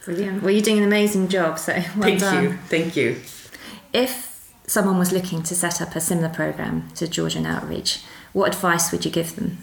Brilliant. 0.06 0.42
Well, 0.42 0.50
you're 0.50 0.62
doing 0.62 0.78
an 0.78 0.84
amazing 0.84 1.28
job, 1.28 1.58
so 1.58 1.74
well 1.74 1.84
Thank 2.00 2.20
done. 2.20 2.44
you. 2.44 2.52
Thank 2.68 2.96
you. 2.96 3.20
If 3.92 4.50
someone 4.66 4.98
was 4.98 5.12
looking 5.12 5.42
to 5.42 5.54
set 5.54 5.82
up 5.82 5.94
a 5.94 6.00
similar 6.00 6.30
program 6.30 6.88
to 6.94 7.06
Georgian 7.06 7.44
Outreach, 7.44 8.00
what 8.32 8.54
advice 8.54 8.90
would 8.90 9.04
you 9.04 9.10
give 9.10 9.36
them? 9.36 9.58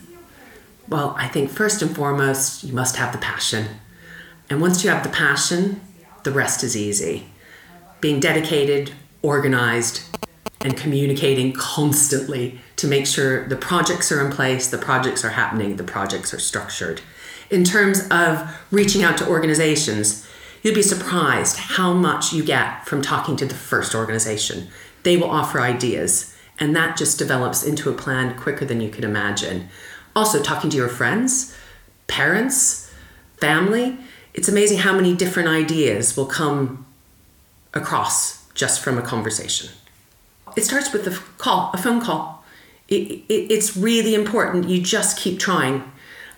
Well, 0.87 1.15
I 1.17 1.29
think 1.29 1.49
first 1.49 1.81
and 1.81 1.95
foremost, 1.95 2.63
you 2.63 2.73
must 2.73 2.97
have 2.97 3.11
the 3.11 3.17
passion. 3.17 3.79
And 4.51 4.61
once 4.61 4.83
you 4.83 4.91
have 4.91 5.01
the 5.01 5.09
passion, 5.09 5.81
the 6.25 6.31
rest 6.31 6.61
is 6.63 6.75
easy. 6.75 7.27
Being 8.01 8.19
dedicated, 8.19 8.91
organized, 9.21 10.01
and 10.59 10.75
communicating 10.75 11.53
constantly 11.53 12.59
to 12.75 12.87
make 12.87 13.07
sure 13.07 13.47
the 13.47 13.55
projects 13.55 14.11
are 14.11 14.25
in 14.25 14.31
place, 14.31 14.67
the 14.67 14.77
projects 14.77 15.23
are 15.23 15.29
happening, 15.29 15.77
the 15.77 15.83
projects 15.83 16.33
are 16.33 16.39
structured. 16.39 16.99
In 17.49 17.63
terms 17.63 18.05
of 18.11 18.53
reaching 18.71 19.03
out 19.03 19.17
to 19.19 19.27
organizations, 19.29 20.27
you'd 20.61 20.75
be 20.75 20.81
surprised 20.81 21.57
how 21.57 21.93
much 21.93 22.33
you 22.33 22.43
get 22.43 22.85
from 22.85 23.01
talking 23.01 23.37
to 23.37 23.45
the 23.45 23.55
first 23.55 23.95
organization. 23.95 24.67
They 25.03 25.15
will 25.15 25.29
offer 25.29 25.61
ideas, 25.61 26.35
and 26.59 26.75
that 26.75 26.97
just 26.97 27.17
develops 27.17 27.63
into 27.63 27.89
a 27.89 27.93
plan 27.93 28.37
quicker 28.37 28.65
than 28.65 28.81
you 28.81 28.89
could 28.89 29.05
imagine 29.05 29.69
also 30.15 30.41
talking 30.41 30.69
to 30.69 30.77
your 30.77 30.87
friends, 30.87 31.55
parents, 32.07 32.91
family. 33.37 33.97
It's 34.35 34.49
amazing 34.49 34.79
how 34.79 34.93
many 34.93 35.15
different 35.15 35.49
ideas 35.49 36.15
will 36.15 36.25
come 36.25 36.85
across 37.73 38.45
just 38.53 38.81
from 38.81 38.97
a 38.97 39.01
conversation. 39.01 39.69
It 40.55 40.63
starts 40.63 40.93
with 40.93 41.07
a 41.07 41.19
call, 41.37 41.71
a 41.73 41.77
phone 41.77 42.01
call. 42.01 42.43
It, 42.87 43.23
it, 43.27 43.51
it's 43.51 43.75
really 43.75 44.13
important. 44.13 44.69
You 44.69 44.81
just 44.81 45.17
keep 45.17 45.39
trying. 45.39 45.89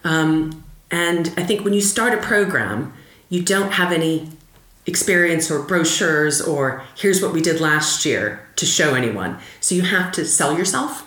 Um, 0.03 0.63
and 0.89 1.33
I 1.35 1.43
think 1.43 1.65
when 1.65 1.73
you 1.73 1.81
start 1.81 2.13
a 2.13 2.21
program, 2.21 2.93
you 3.29 3.41
don't 3.41 3.73
have 3.73 3.91
any 3.91 4.29
experience 4.85 5.51
or 5.51 5.63
brochures 5.63 6.39
or 6.39 6.83
here's 6.95 7.21
what 7.21 7.33
we 7.33 7.41
did 7.41 7.59
last 7.59 8.05
year 8.05 8.47
to 8.55 8.65
show 8.65 8.95
anyone. 8.95 9.37
So 9.59 9.75
you 9.75 9.81
have 9.81 10.13
to 10.13 10.23
sell 10.23 10.57
yourself 10.57 11.03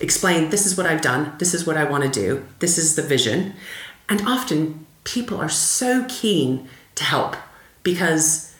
explain 0.00 0.50
this 0.50 0.66
is 0.66 0.76
what 0.76 0.86
I've 0.86 1.00
done, 1.00 1.32
this 1.38 1.54
is 1.54 1.66
what 1.66 1.76
I 1.76 1.84
want 1.84 2.04
to 2.04 2.10
do, 2.10 2.44
this 2.58 2.78
is 2.78 2.96
the 2.96 3.02
vision. 3.02 3.54
And 4.08 4.22
often 4.26 4.85
people 5.06 5.40
are 5.40 5.48
so 5.48 6.04
keen 6.08 6.68
to 6.96 7.04
help 7.04 7.36
because 7.82 8.54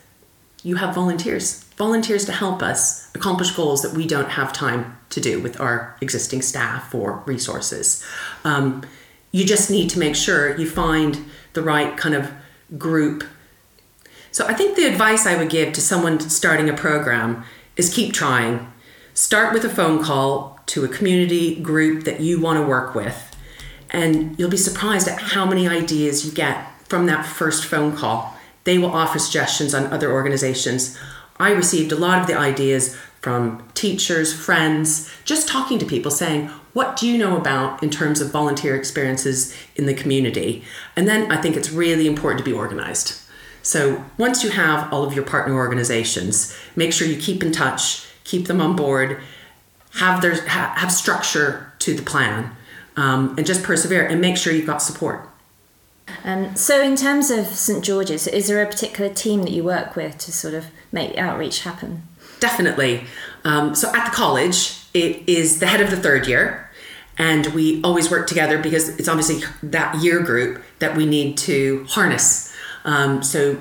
you 0.63 0.77
have 0.77 0.95
volunteers, 0.95 1.65
volunteers 1.77 2.25
to 2.25 2.33
help 2.33 2.63
us 2.63 3.11
accomplish 3.15 3.51
goals 3.51 3.83
that 3.83 3.93
we 3.93 4.07
don't 4.07 4.31
have 4.31 4.53
time 4.53 4.97
to 5.11 5.21
do 5.21 5.41
with 5.41 5.61
our 5.61 5.97
existing 6.01 6.41
staff 6.41 6.95
or 6.95 7.23
resources. 7.27 8.05
Um, 8.45 8.85
you 9.33 9.45
just 9.45 9.71
need 9.71 9.91
to 9.91 9.99
make 9.99 10.15
sure 10.15 10.57
you 10.57 10.71
find 10.71 11.25
the 11.53 11.63
right 11.63 11.97
kind 11.97 12.15
of 12.15 12.31
group. 12.79 13.25
So 14.31 14.47
I 14.47 14.55
think 14.55 14.77
the 14.77 14.87
advice 14.87 15.27
I 15.27 15.37
would 15.37 15.51
give 15.51 15.73
to 15.75 15.81
someone 15.81 16.21
starting 16.21 16.69
a 16.69 16.75
program 16.75 17.45
is 17.77 17.93
keep 17.93 18.13
trying. 18.13 18.73
Start 19.15 19.53
with 19.53 19.65
a 19.65 19.69
phone 19.69 20.03
call 20.03 20.61
to 20.67 20.85
a 20.85 20.89
community 20.89 21.61
group 21.61 22.05
that 22.05 22.21
you 22.21 22.41
want 22.41 22.61
to 22.61 22.67
work 22.67 22.95
with. 22.95 23.26
And 23.97 24.39
you'll 24.39 24.51
be 24.51 24.59
surprised 24.59 25.09
at 25.09 25.19
how 25.19 25.47
many 25.47 25.67
ideas 25.67 26.27
you 26.27 26.31
get 26.31 26.71
from 26.83 27.07
that 27.07 27.25
first 27.25 27.65
phone 27.65 27.97
call. 27.97 28.37
They 28.65 28.77
will 28.77 28.91
offer 28.91 29.19
suggestions 29.19 29.73
on 29.73 29.87
other 29.87 30.13
organizations. 30.13 30.99
I 31.39 31.53
received 31.53 31.93
a 31.93 31.97
lot 31.97 32.21
of 32.21 32.27
the 32.27 32.37
ideas 32.37 32.95
from 33.23 33.67
teachers, 33.73 34.35
friends, 34.35 35.11
just 35.25 35.49
talking 35.49 35.79
to 35.79 35.87
people 35.87 36.11
saying, 36.11 36.49
What 36.75 36.99
do 36.99 37.09
you 37.09 37.17
know 37.17 37.39
about 37.39 37.83
in 37.83 37.89
terms 37.89 38.21
of 38.21 38.31
volunteer 38.31 38.77
experiences 38.77 39.57
in 39.77 39.87
the 39.87 39.95
community? 39.95 40.63
And 40.95 41.09
then 41.09 41.33
I 41.33 41.41
think 41.41 41.57
it's 41.57 41.71
really 41.71 42.07
important 42.07 42.45
to 42.45 42.45
be 42.45 42.53
organized. 42.53 43.23
So 43.63 44.05
once 44.19 44.45
you 44.45 44.51
have 44.51 44.93
all 44.93 45.05
of 45.05 45.15
your 45.15 45.25
partner 45.25 45.55
organizations, 45.55 46.55
make 46.77 46.93
sure 46.93 47.09
you 47.09 47.17
keep 47.17 47.43
in 47.43 47.51
touch, 47.51 48.07
keep 48.25 48.47
them 48.47 48.61
on 48.61 48.77
board, 48.77 49.23
have 49.95 50.21
their 50.21 50.47
ha, 50.47 50.75
have 50.77 50.93
structure 50.93 51.73
to 51.79 51.95
the 51.95 52.03
plan, 52.03 52.55
um, 52.97 53.35
and 53.37 53.47
just 53.47 53.63
persevere 53.63 54.07
and 54.07 54.21
make 54.21 54.37
sure 54.37 54.53
you've 54.53 54.67
got 54.67 54.83
support. 54.83 55.29
Um, 56.25 56.55
so, 56.57 56.81
in 56.81 56.97
terms 56.97 57.31
of 57.31 57.47
St 57.47 57.85
George's, 57.85 58.27
is 58.27 58.49
there 58.49 58.63
a 58.63 58.67
particular 58.67 59.13
team 59.13 59.43
that 59.43 59.51
you 59.51 59.65
work 59.65 59.97
with 59.97 60.19
to 60.19 60.33
sort 60.33 60.55
of 60.55 60.67
make 60.93 61.17
outreach 61.19 61.61
happen? 61.61 62.03
Definitely. 62.41 63.05
Um, 63.45 63.75
so, 63.75 63.95
at 63.95 64.05
the 64.07 64.17
college, 64.17 64.85
it 64.95 65.29
is 65.29 65.59
the 65.59 65.67
head 65.67 65.81
of 65.81 65.91
the 65.91 65.97
third 65.97 66.27
year, 66.27 66.71
and 67.19 67.47
we 67.49 67.83
always 67.83 68.11
work 68.11 68.29
together 68.29 68.59
because 68.59 68.89
it's 69.01 69.09
obviously 69.09 69.41
that 69.63 70.03
year 70.03 70.23
group 70.23 70.63
that 70.79 70.97
we 70.97 71.07
need 71.07 71.37
to 71.39 71.85
harness. 71.89 72.55
Um, 72.85 73.23
so, 73.23 73.59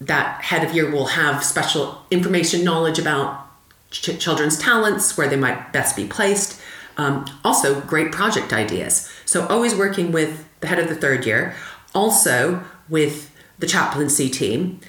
that 0.00 0.42
head 0.42 0.64
of 0.64 0.74
year 0.74 0.88
will 0.90 1.06
have 1.06 1.42
special 1.42 2.04
information 2.12 2.62
knowledge 2.62 3.00
about 3.00 3.48
ch- 3.90 4.18
children's 4.18 4.56
talents, 4.56 5.16
where 5.16 5.28
they 5.28 5.36
might 5.36 5.72
best 5.72 5.96
be 5.96 6.06
placed. 6.06 6.60
Um, 6.98 7.24
also, 7.44 7.80
great 7.80 8.12
project 8.12 8.52
ideas. 8.52 9.10
So, 9.24 9.46
always 9.46 9.74
working 9.74 10.12
with 10.12 10.46
the 10.60 10.66
head 10.66 10.78
of 10.80 10.88
the 10.88 10.96
third 10.96 11.24
year, 11.24 11.54
also 11.94 12.62
with 12.88 13.30
the 13.58 13.66
chaplaincy 13.66 14.28
team. 14.28 14.80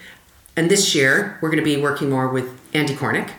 And 0.55 0.69
this 0.69 0.93
year, 0.93 1.37
we're 1.41 1.49
going 1.49 1.63
to 1.63 1.75
be 1.75 1.81
working 1.81 2.09
more 2.09 2.27
with 2.27 2.59
Andy 2.73 2.95
Cornick 2.95 3.31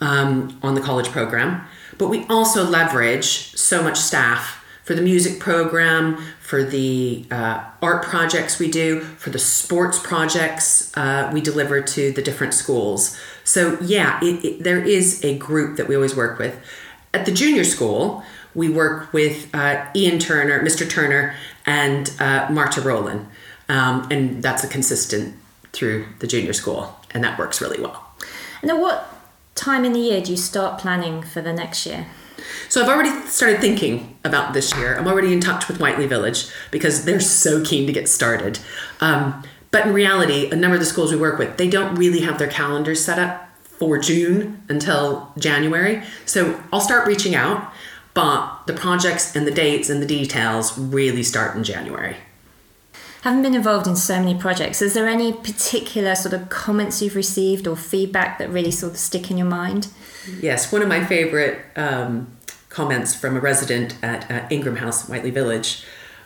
um, 0.00 0.58
on 0.62 0.74
the 0.74 0.80
college 0.80 1.08
program. 1.08 1.64
But 1.98 2.08
we 2.08 2.26
also 2.26 2.64
leverage 2.64 3.54
so 3.54 3.82
much 3.82 3.98
staff 3.98 4.64
for 4.82 4.94
the 4.94 5.02
music 5.02 5.38
program, 5.38 6.16
for 6.40 6.64
the 6.64 7.24
uh, 7.30 7.64
art 7.80 8.02
projects 8.02 8.58
we 8.58 8.70
do, 8.70 9.00
for 9.00 9.30
the 9.30 9.38
sports 9.38 10.00
projects 10.00 10.90
uh, 10.96 11.30
we 11.32 11.40
deliver 11.40 11.80
to 11.80 12.10
the 12.12 12.22
different 12.22 12.54
schools. 12.54 13.16
So, 13.44 13.78
yeah, 13.80 14.18
it, 14.22 14.44
it, 14.44 14.64
there 14.64 14.82
is 14.82 15.24
a 15.24 15.38
group 15.38 15.76
that 15.76 15.86
we 15.86 15.94
always 15.94 16.16
work 16.16 16.38
with. 16.38 16.58
At 17.12 17.26
the 17.26 17.32
junior 17.32 17.64
school, 17.64 18.22
we 18.54 18.68
work 18.68 19.12
with 19.12 19.52
uh, 19.54 19.86
Ian 19.94 20.18
Turner, 20.18 20.60
Mr. 20.60 20.88
Turner, 20.88 21.34
and 21.66 22.12
uh, 22.20 22.48
Marta 22.50 22.80
Rowland. 22.80 23.26
Um, 23.68 24.08
and 24.10 24.42
that's 24.42 24.64
a 24.64 24.68
consistent 24.68 25.36
through 25.72 26.06
the 26.18 26.26
junior 26.26 26.52
school, 26.52 26.96
and 27.12 27.22
that 27.22 27.38
works 27.38 27.60
really 27.60 27.80
well. 27.80 28.04
And 28.62 28.70
at 28.70 28.78
what 28.78 29.08
time 29.54 29.84
in 29.84 29.92
the 29.92 30.00
year 30.00 30.20
do 30.20 30.32
you 30.32 30.36
start 30.36 30.80
planning 30.80 31.22
for 31.22 31.40
the 31.40 31.52
next 31.52 31.86
year? 31.86 32.06
So 32.68 32.82
I've 32.82 32.88
already 32.88 33.10
started 33.28 33.60
thinking 33.60 34.16
about 34.24 34.54
this 34.54 34.74
year. 34.76 34.96
I'm 34.96 35.06
already 35.06 35.32
in 35.32 35.40
touch 35.40 35.68
with 35.68 35.78
Whiteley 35.78 36.06
Village 36.06 36.46
because 36.70 37.04
they're 37.04 37.20
so 37.20 37.64
keen 37.64 37.86
to 37.86 37.92
get 37.92 38.08
started. 38.08 38.58
Um, 39.00 39.44
but 39.70 39.86
in 39.86 39.92
reality, 39.92 40.50
a 40.50 40.56
number 40.56 40.74
of 40.74 40.80
the 40.80 40.86
schools 40.86 41.12
we 41.12 41.18
work 41.18 41.38
with, 41.38 41.56
they 41.56 41.68
don't 41.68 41.94
really 41.94 42.20
have 42.20 42.38
their 42.38 42.48
calendars 42.48 43.04
set 43.04 43.18
up 43.18 43.49
for 43.80 43.98
June 43.98 44.62
until 44.68 45.32
January. 45.38 46.02
So 46.26 46.62
I'll 46.70 46.82
start 46.82 47.08
reaching 47.08 47.34
out, 47.34 47.72
but 48.12 48.66
the 48.66 48.74
projects 48.74 49.34
and 49.34 49.46
the 49.46 49.50
dates 49.50 49.88
and 49.88 50.02
the 50.02 50.06
details 50.06 50.78
really 50.78 51.22
start 51.22 51.56
in 51.56 51.64
January. 51.64 52.16
Having 53.22 53.42
been 53.42 53.54
involved 53.54 53.86
in 53.86 53.96
so 53.96 54.18
many 54.18 54.38
projects, 54.38 54.82
is 54.82 54.92
there 54.92 55.08
any 55.08 55.32
particular 55.32 56.14
sort 56.14 56.34
of 56.34 56.50
comments 56.50 57.00
you've 57.00 57.16
received 57.16 57.66
or 57.66 57.74
feedback 57.74 58.38
that 58.38 58.50
really 58.50 58.70
sort 58.70 58.92
of 58.92 58.98
stick 58.98 59.30
in 59.30 59.38
your 59.38 59.46
mind? 59.46 59.88
Yes, 60.40 60.70
one 60.70 60.82
of 60.82 60.88
my 60.88 61.04
favorite 61.04 61.60
um, 61.76 62.36
comments 62.68 63.14
from 63.14 63.36
a 63.36 63.40
resident 63.40 63.96
at 64.02 64.30
uh, 64.30 64.46
Ingram 64.50 64.76
House, 64.76 65.08
Whiteley 65.08 65.30
Village, 65.30 65.84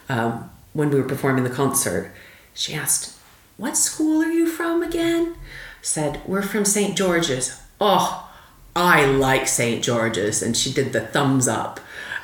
um, 0.09 0.51
when 0.73 0.91
we 0.91 1.01
were 1.01 1.09
performing 1.09 1.45
the 1.45 1.51
concert, 1.51 2.13
she 2.53 2.75
asked, 2.75 3.17
What 3.57 3.77
school 3.77 4.23
are 4.23 4.31
you 4.31 4.47
from 4.47 4.83
again? 4.83 5.37
Said, 5.85 6.23
We're 6.27 6.43
from 6.43 6.65
St. 6.65 6.97
George's. 6.97 7.61
Oh, 7.79 8.31
I 8.75 9.05
like 9.05 9.47
St. 9.47 9.85
George's. 9.85 10.43
And 10.43 10.57
she 10.57 10.73
did 10.73 10.95
the 10.95 11.03
thumbs 11.03 11.47
up. 11.47 11.79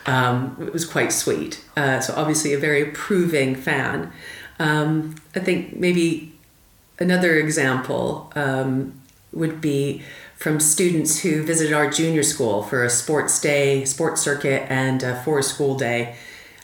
Um, 0.06 0.56
it 0.60 0.72
was 0.72 0.86
quite 0.86 1.12
sweet. 1.12 1.62
Uh, 1.76 2.00
so, 2.00 2.14
obviously, 2.16 2.54
a 2.54 2.58
very 2.58 2.80
approving 2.80 3.54
fan. 3.54 4.12
Um, 4.58 5.16
I 5.36 5.40
think 5.40 5.76
maybe 5.76 6.32
another 6.98 7.36
example 7.36 8.32
um, 8.34 8.98
would 9.32 9.60
be 9.60 10.02
from 10.36 10.58
students 10.58 11.20
who 11.20 11.42
visited 11.42 11.74
our 11.74 11.90
junior 11.90 12.22
school 12.22 12.62
for 12.62 12.82
a 12.82 12.88
sports 12.88 13.38
day, 13.42 13.84
sports 13.84 14.22
circuit, 14.22 14.64
and 14.70 15.02
for 15.22 15.38
a 15.38 15.42
school 15.42 15.76
day. 15.76 16.16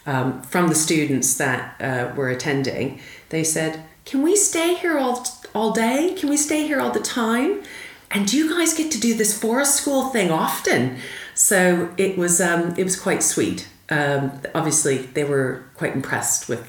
Um, 0.06 0.40
from 0.42 0.68
the 0.68 0.74
students 0.74 1.37
that 1.37 1.78
uh, 1.78 2.14
were 2.14 2.30
attending, 2.30 3.00
they 3.28 3.44
said, 3.44 3.82
"Can 4.07 4.23
we 4.23 4.35
stay 4.35 4.75
here 4.75 4.99
all 4.99 5.27
all 5.55 5.73
day? 5.73 6.14
Can 6.19 6.31
we 6.31 6.38
stay 6.38 6.66
here 6.66 6.81
all 6.81 6.90
the 6.90 7.01
time? 7.01 7.62
And 8.11 8.27
do 8.27 8.38
you 8.38 8.49
guys 8.57 8.73
get 8.73 8.90
to 8.92 9.01
do 9.01 9.14
this 9.14 9.38
forest 9.38 9.77
school 9.77 10.09
thing 10.09 10.31
often?" 10.31 10.97
So 11.35 11.90
it 11.99 12.16
was 12.16 12.40
um, 12.40 12.75
it 12.79 12.85
was 12.85 12.99
quite 12.99 13.23
sweet. 13.23 13.69
Um, 13.90 14.40
obviously, 14.55 14.99
they 14.99 15.25
were 15.25 15.64
quite 15.75 15.95
impressed 15.95 16.49
with 16.49 16.62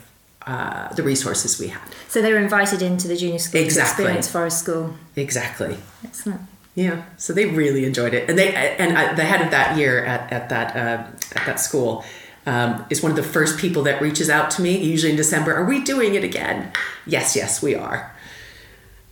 uh, 0.45 0.93
the 0.93 1.03
resources 1.03 1.59
we 1.59 1.67
had. 1.67 1.81
So 2.07 2.21
they 2.21 2.31
were 2.31 2.39
invited 2.39 2.81
into 2.81 3.07
the 3.07 3.15
junior 3.15 3.39
school 3.39 3.61
exactly. 3.61 4.05
to 4.05 4.09
experience 4.09 4.31
forest 4.31 4.59
school. 4.59 4.95
Exactly. 5.15 5.77
Excellent. 6.03 6.41
Yeah, 6.75 7.03
so 7.17 7.33
they 7.33 7.47
really 7.47 7.85
enjoyed 7.85 8.13
it, 8.13 8.29
and 8.29 8.37
they 8.37 8.53
and 8.53 8.95
I, 8.95 9.13
the 9.15 9.23
head 9.23 9.41
of 9.41 9.49
that 9.49 9.77
year 9.77 10.05
at 10.05 10.31
at 10.31 10.49
that 10.49 10.75
uh, 10.75 11.07
at 11.35 11.45
that 11.45 11.59
school 11.59 12.05
um, 12.47 12.85
is 12.89 13.03
one 13.03 13.11
of 13.11 13.17
the 13.17 13.23
first 13.23 13.59
people 13.59 13.83
that 13.83 14.01
reaches 14.01 14.29
out 14.29 14.49
to 14.51 14.61
me, 14.61 14.77
usually 14.77 15.11
in 15.11 15.17
December. 15.17 15.53
Are 15.53 15.65
we 15.65 15.83
doing 15.83 16.15
it 16.15 16.23
again? 16.23 16.71
Yes, 17.05 17.35
yes, 17.35 17.61
we 17.61 17.75
are. 17.75 18.15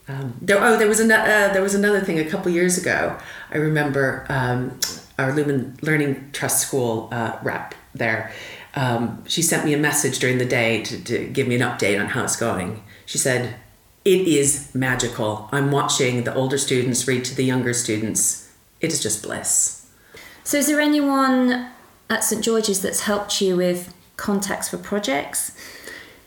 Um, 0.07 0.35
there, 0.41 0.63
oh, 0.63 0.77
there 0.77 0.87
was 0.87 1.01
an, 1.01 1.11
uh, 1.11 1.49
there 1.51 1.61
was 1.61 1.75
another 1.75 1.99
thing 1.99 2.17
a 2.17 2.25
couple 2.25 2.51
years 2.51 2.77
ago. 2.77 3.17
I 3.51 3.57
remember 3.57 4.25
um, 4.29 4.79
our 5.19 5.33
Lumen 5.33 5.77
Learning 5.81 6.29
Trust 6.31 6.65
School 6.65 7.09
uh, 7.11 7.37
rep 7.43 7.75
there. 7.93 8.31
Um, 8.75 9.23
she 9.27 9.41
sent 9.41 9.65
me 9.65 9.73
a 9.73 9.77
message 9.77 10.19
during 10.19 10.37
the 10.37 10.45
day 10.45 10.83
to, 10.83 11.03
to 11.03 11.27
give 11.27 11.47
me 11.47 11.55
an 11.55 11.61
update 11.61 11.99
on 11.99 12.07
how 12.07 12.23
it's 12.23 12.35
going. 12.37 12.83
She 13.05 13.17
said, 13.17 13.55
"It 14.05 14.27
is 14.27 14.73
magical. 14.73 15.49
I'm 15.51 15.71
watching 15.71 16.23
the 16.23 16.33
older 16.33 16.57
students 16.57 17.07
read 17.07 17.25
to 17.25 17.35
the 17.35 17.43
younger 17.43 17.73
students. 17.73 18.49
It 18.79 18.91
is 18.93 19.01
just 19.01 19.23
bliss." 19.23 19.89
So, 20.43 20.57
is 20.57 20.67
there 20.67 20.79
anyone 20.79 21.71
at 22.09 22.23
St 22.23 22.43
George's 22.43 22.81
that's 22.81 23.01
helped 23.01 23.41
you 23.41 23.55
with 23.55 23.93
contacts 24.17 24.69
for 24.69 24.77
projects? 24.77 25.57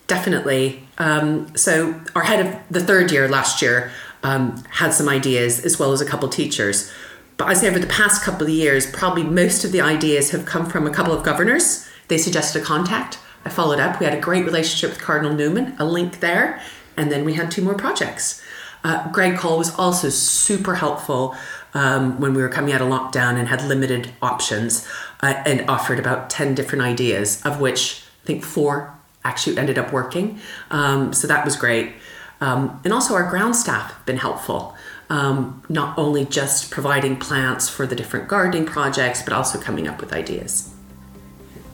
Definitely. 0.07 0.89
Um, 0.99 1.55
so 1.57 2.01
our 2.15 2.23
head 2.23 2.45
of 2.45 2.57
the 2.71 2.81
third 2.81 3.13
year 3.13 3.29
last 3.29 3.61
year 3.63 3.91
um, 4.23 4.65
had 4.71 4.93
some 4.93 5.09
ideas 5.09 5.65
as 5.65 5.79
well 5.79 5.93
as 5.93 6.01
a 6.01 6.07
couple 6.07 6.29
teachers. 6.29 6.91
But 7.37 7.49
I'd 7.49 7.59
say 7.59 7.69
over 7.69 7.79
the 7.79 7.87
past 7.87 8.23
couple 8.23 8.47
of 8.47 8.53
years, 8.53 8.91
probably 8.91 9.23
most 9.23 9.65
of 9.65 9.71
the 9.71 9.81
ideas 9.81 10.31
have 10.31 10.45
come 10.45 10.67
from 10.67 10.87
a 10.87 10.91
couple 10.91 11.13
of 11.13 11.23
governors. 11.23 11.89
They 12.09 12.19
suggested 12.19 12.63
a 12.63 12.65
contact. 12.65 13.19
I 13.45 13.51
followed 13.51 13.79
up. 13.79 14.01
We 14.01 14.07
had 14.07 14.17
a 14.17 14.21
great 14.21 14.45
relationship 14.45 14.91
with 14.91 15.01
Cardinal 15.01 15.35
Newman, 15.35 15.77
a 15.79 15.85
link 15.85 16.21
there, 16.21 16.61
and 16.97 17.13
then 17.13 17.25
we 17.25 17.35
had 17.35 17.51
two 17.51 17.63
more 17.63 17.75
projects. 17.75 18.43
Uh, 18.83 19.11
Greg 19.13 19.37
Cole 19.39 19.59
was 19.59 19.75
also 19.77 20.09
super 20.09 20.77
helpful 20.77 21.37
um, 21.75 22.21
when 22.21 22.35
we 22.35 22.43
were 22.43 22.49
coming 22.49 22.73
out 22.73 22.81
of 22.81 22.89
lockdown 22.89 23.39
and 23.39 23.49
had 23.49 23.63
limited 23.65 24.11
options 24.23 24.87
uh, 25.21 25.43
and 25.47 25.69
offered 25.69 25.99
about 25.99 26.31
10 26.31 26.55
different 26.55 26.83
ideas, 26.83 27.45
of 27.45 27.61
which 27.61 28.03
I 28.25 28.27
think 28.27 28.45
four 28.45 28.95
actually 29.25 29.59
ended 29.59 29.79
up 29.79 29.93
working. 29.93 30.39
Um, 30.71 31.13
so 31.13 31.27
that 31.27 31.45
was 31.45 31.57
great. 31.57 31.93
Um, 32.41 32.81
and 32.85 32.93
also, 32.93 33.15
our 33.15 33.29
ground 33.29 33.57
staff 33.57 33.93
have 33.93 34.07
been 34.07 34.19
helpful. 34.19 34.77
Um, 35.11 35.63
not 35.69 35.99
only 35.99 36.25
just 36.25 36.71
providing 36.71 37.17
plants 37.17 37.69
for 37.69 37.87
the 37.87 37.97
different 37.97 38.29
gardening 38.29 38.67
projects, 38.67 39.23
but 39.23 39.33
also 39.33 39.59
coming 39.59 39.89
up 39.89 40.01
with 40.01 40.13
ideas. 40.13 40.73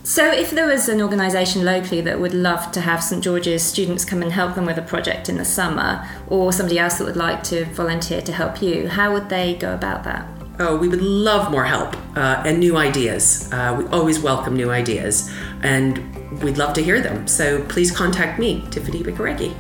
So, 0.07 0.31
if 0.31 0.51
there 0.51 0.67
was 0.67 0.91
an 0.91 1.01
organisation 1.01 1.65
locally 1.65 2.03
that 2.03 2.21
would 2.21 2.35
love 2.35 2.71
to 2.73 2.83
have 2.83 3.03
St 3.03 3.25
George's 3.25 3.63
students 3.63 4.05
come 4.05 4.21
and 4.21 4.31
help 4.31 4.55
them 4.55 4.67
with 4.67 4.77
a 4.77 4.83
project 4.83 5.31
in 5.31 5.39
the 5.39 5.47
summer, 5.47 6.07
or 6.29 6.53
somebody 6.53 6.79
else 6.79 6.99
that 6.99 7.05
would 7.05 7.17
like 7.17 7.43
to 7.45 7.65
volunteer 7.65 8.21
to 8.21 8.31
help 8.31 8.61
you, 8.61 8.87
how 8.87 9.15
would 9.15 9.31
they 9.31 9.55
go 9.55 9.73
about 9.73 10.05
that? 10.05 10.29
Oh, 10.59 10.77
we 10.77 10.89
would 10.89 11.01
love 11.01 11.51
more 11.51 11.65
help 11.65 11.97
uh, 12.19 12.43
and 12.45 12.61
new 12.61 12.77
ideas. 12.77 13.51
Uh, 13.51 13.77
we 13.79 13.87
always 13.87 14.21
welcome 14.21 14.55
new 14.55 14.71
ideas, 14.71 15.33
and 15.63 16.43
we'd 16.43 16.59
love 16.59 16.75
to 16.75 16.83
hear 16.83 17.01
them. 17.01 17.27
So 17.27 17.65
please 17.65 17.91
contact 17.91 18.39
me, 18.39 18.63
Tiffany 18.71 19.03
Bicarregui. 19.03 19.57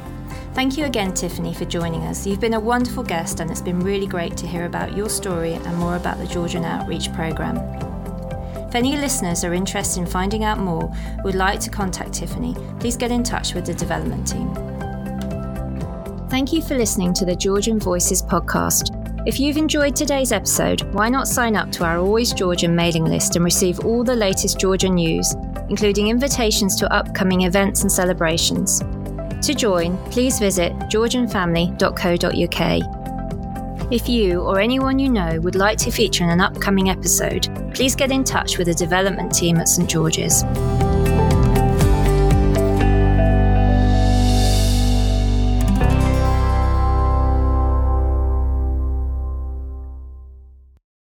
Thank 0.53 0.77
you 0.77 0.85
again, 0.85 1.15
Tiffany, 1.15 1.55
for 1.55 1.65
joining 1.65 2.03
us. 2.03 2.27
You've 2.27 2.41
been 2.41 2.53
a 2.53 2.61
wonderful 2.61 3.03
guest, 3.03 3.41
and 3.41 3.51
it's 3.51 3.63
been 3.63 3.81
really 3.81 4.07
great 4.07 4.37
to 4.37 4.47
hear 4.47 4.67
about 4.67 4.95
your 4.95 5.09
story 5.09 5.55
and 5.55 5.75
more 5.79 5.97
about 5.97 6.19
the 6.19 6.27
Georgian 6.27 6.67
Outreach 6.67 7.11
Programme. 7.15 7.94
If 8.75 8.79
any 8.79 8.97
listeners 8.97 9.45
are 9.45 9.55
interested 9.55 10.01
in 10.01 10.07
finding 10.07 10.43
out 10.43 10.59
more 10.59 10.93
would 11.23 11.37
like 11.37 11.61
to 11.61 11.71
contact 11.71 12.15
Tiffany, 12.15 12.57
please 12.81 12.97
get 12.97 13.13
in 13.13 13.23
touch 13.23 13.55
with 13.55 13.67
the 13.67 13.73
development 13.73 14.27
team. 14.27 14.53
Thank 16.29 16.53
you 16.53 16.61
for 16.61 16.77
listening 16.77 17.15
to 17.15 17.25
the 17.25 17.37
Georgian 17.37 17.79
Voices 17.79 18.21
podcast. 18.21 18.91
If 19.29 19.39
you've 19.39 19.59
enjoyed 19.59 19.95
today's 19.95 20.33
episode, 20.33 20.83
why 20.93 21.09
not 21.09 21.29
sign 21.29 21.55
up 21.55 21.71
to 21.71 21.85
our 21.85 21.99
Always 21.99 22.33
Georgian 22.33 22.75
mailing 22.75 23.05
list 23.05 23.37
and 23.37 23.45
receive 23.45 23.79
all 23.85 24.03
the 24.03 24.17
latest 24.17 24.59
Georgian 24.59 24.97
news, 24.97 25.37
including 25.69 26.09
invitations 26.09 26.75
to 26.75 26.93
upcoming 26.93 27.43
events 27.43 27.83
and 27.83 27.93
celebrations. 27.93 28.81
To 28.81 29.55
join, 29.55 29.97
please 30.11 30.41
visit 30.41 30.73
georgianfamily.co.uk 30.91 33.05
if 33.91 34.09
you 34.09 34.41
or 34.41 34.61
anyone 34.61 34.99
you 34.99 35.11
know 35.11 35.39
would 35.41 35.55
like 35.55 35.77
to 35.79 35.91
feature 35.91 36.25
in 36.25 36.31
an 36.31 36.41
upcoming 36.41 36.89
episode, 36.89 37.49
please 37.75 37.97
get 37.97 38.11
in 38.11 38.25
touch 38.25 38.57
with 38.57 38.69
the 38.69 38.75
development 38.75 39.35
team 39.35 39.57
at 39.57 39.69
St 39.69 39.91
George's. 39.91 40.45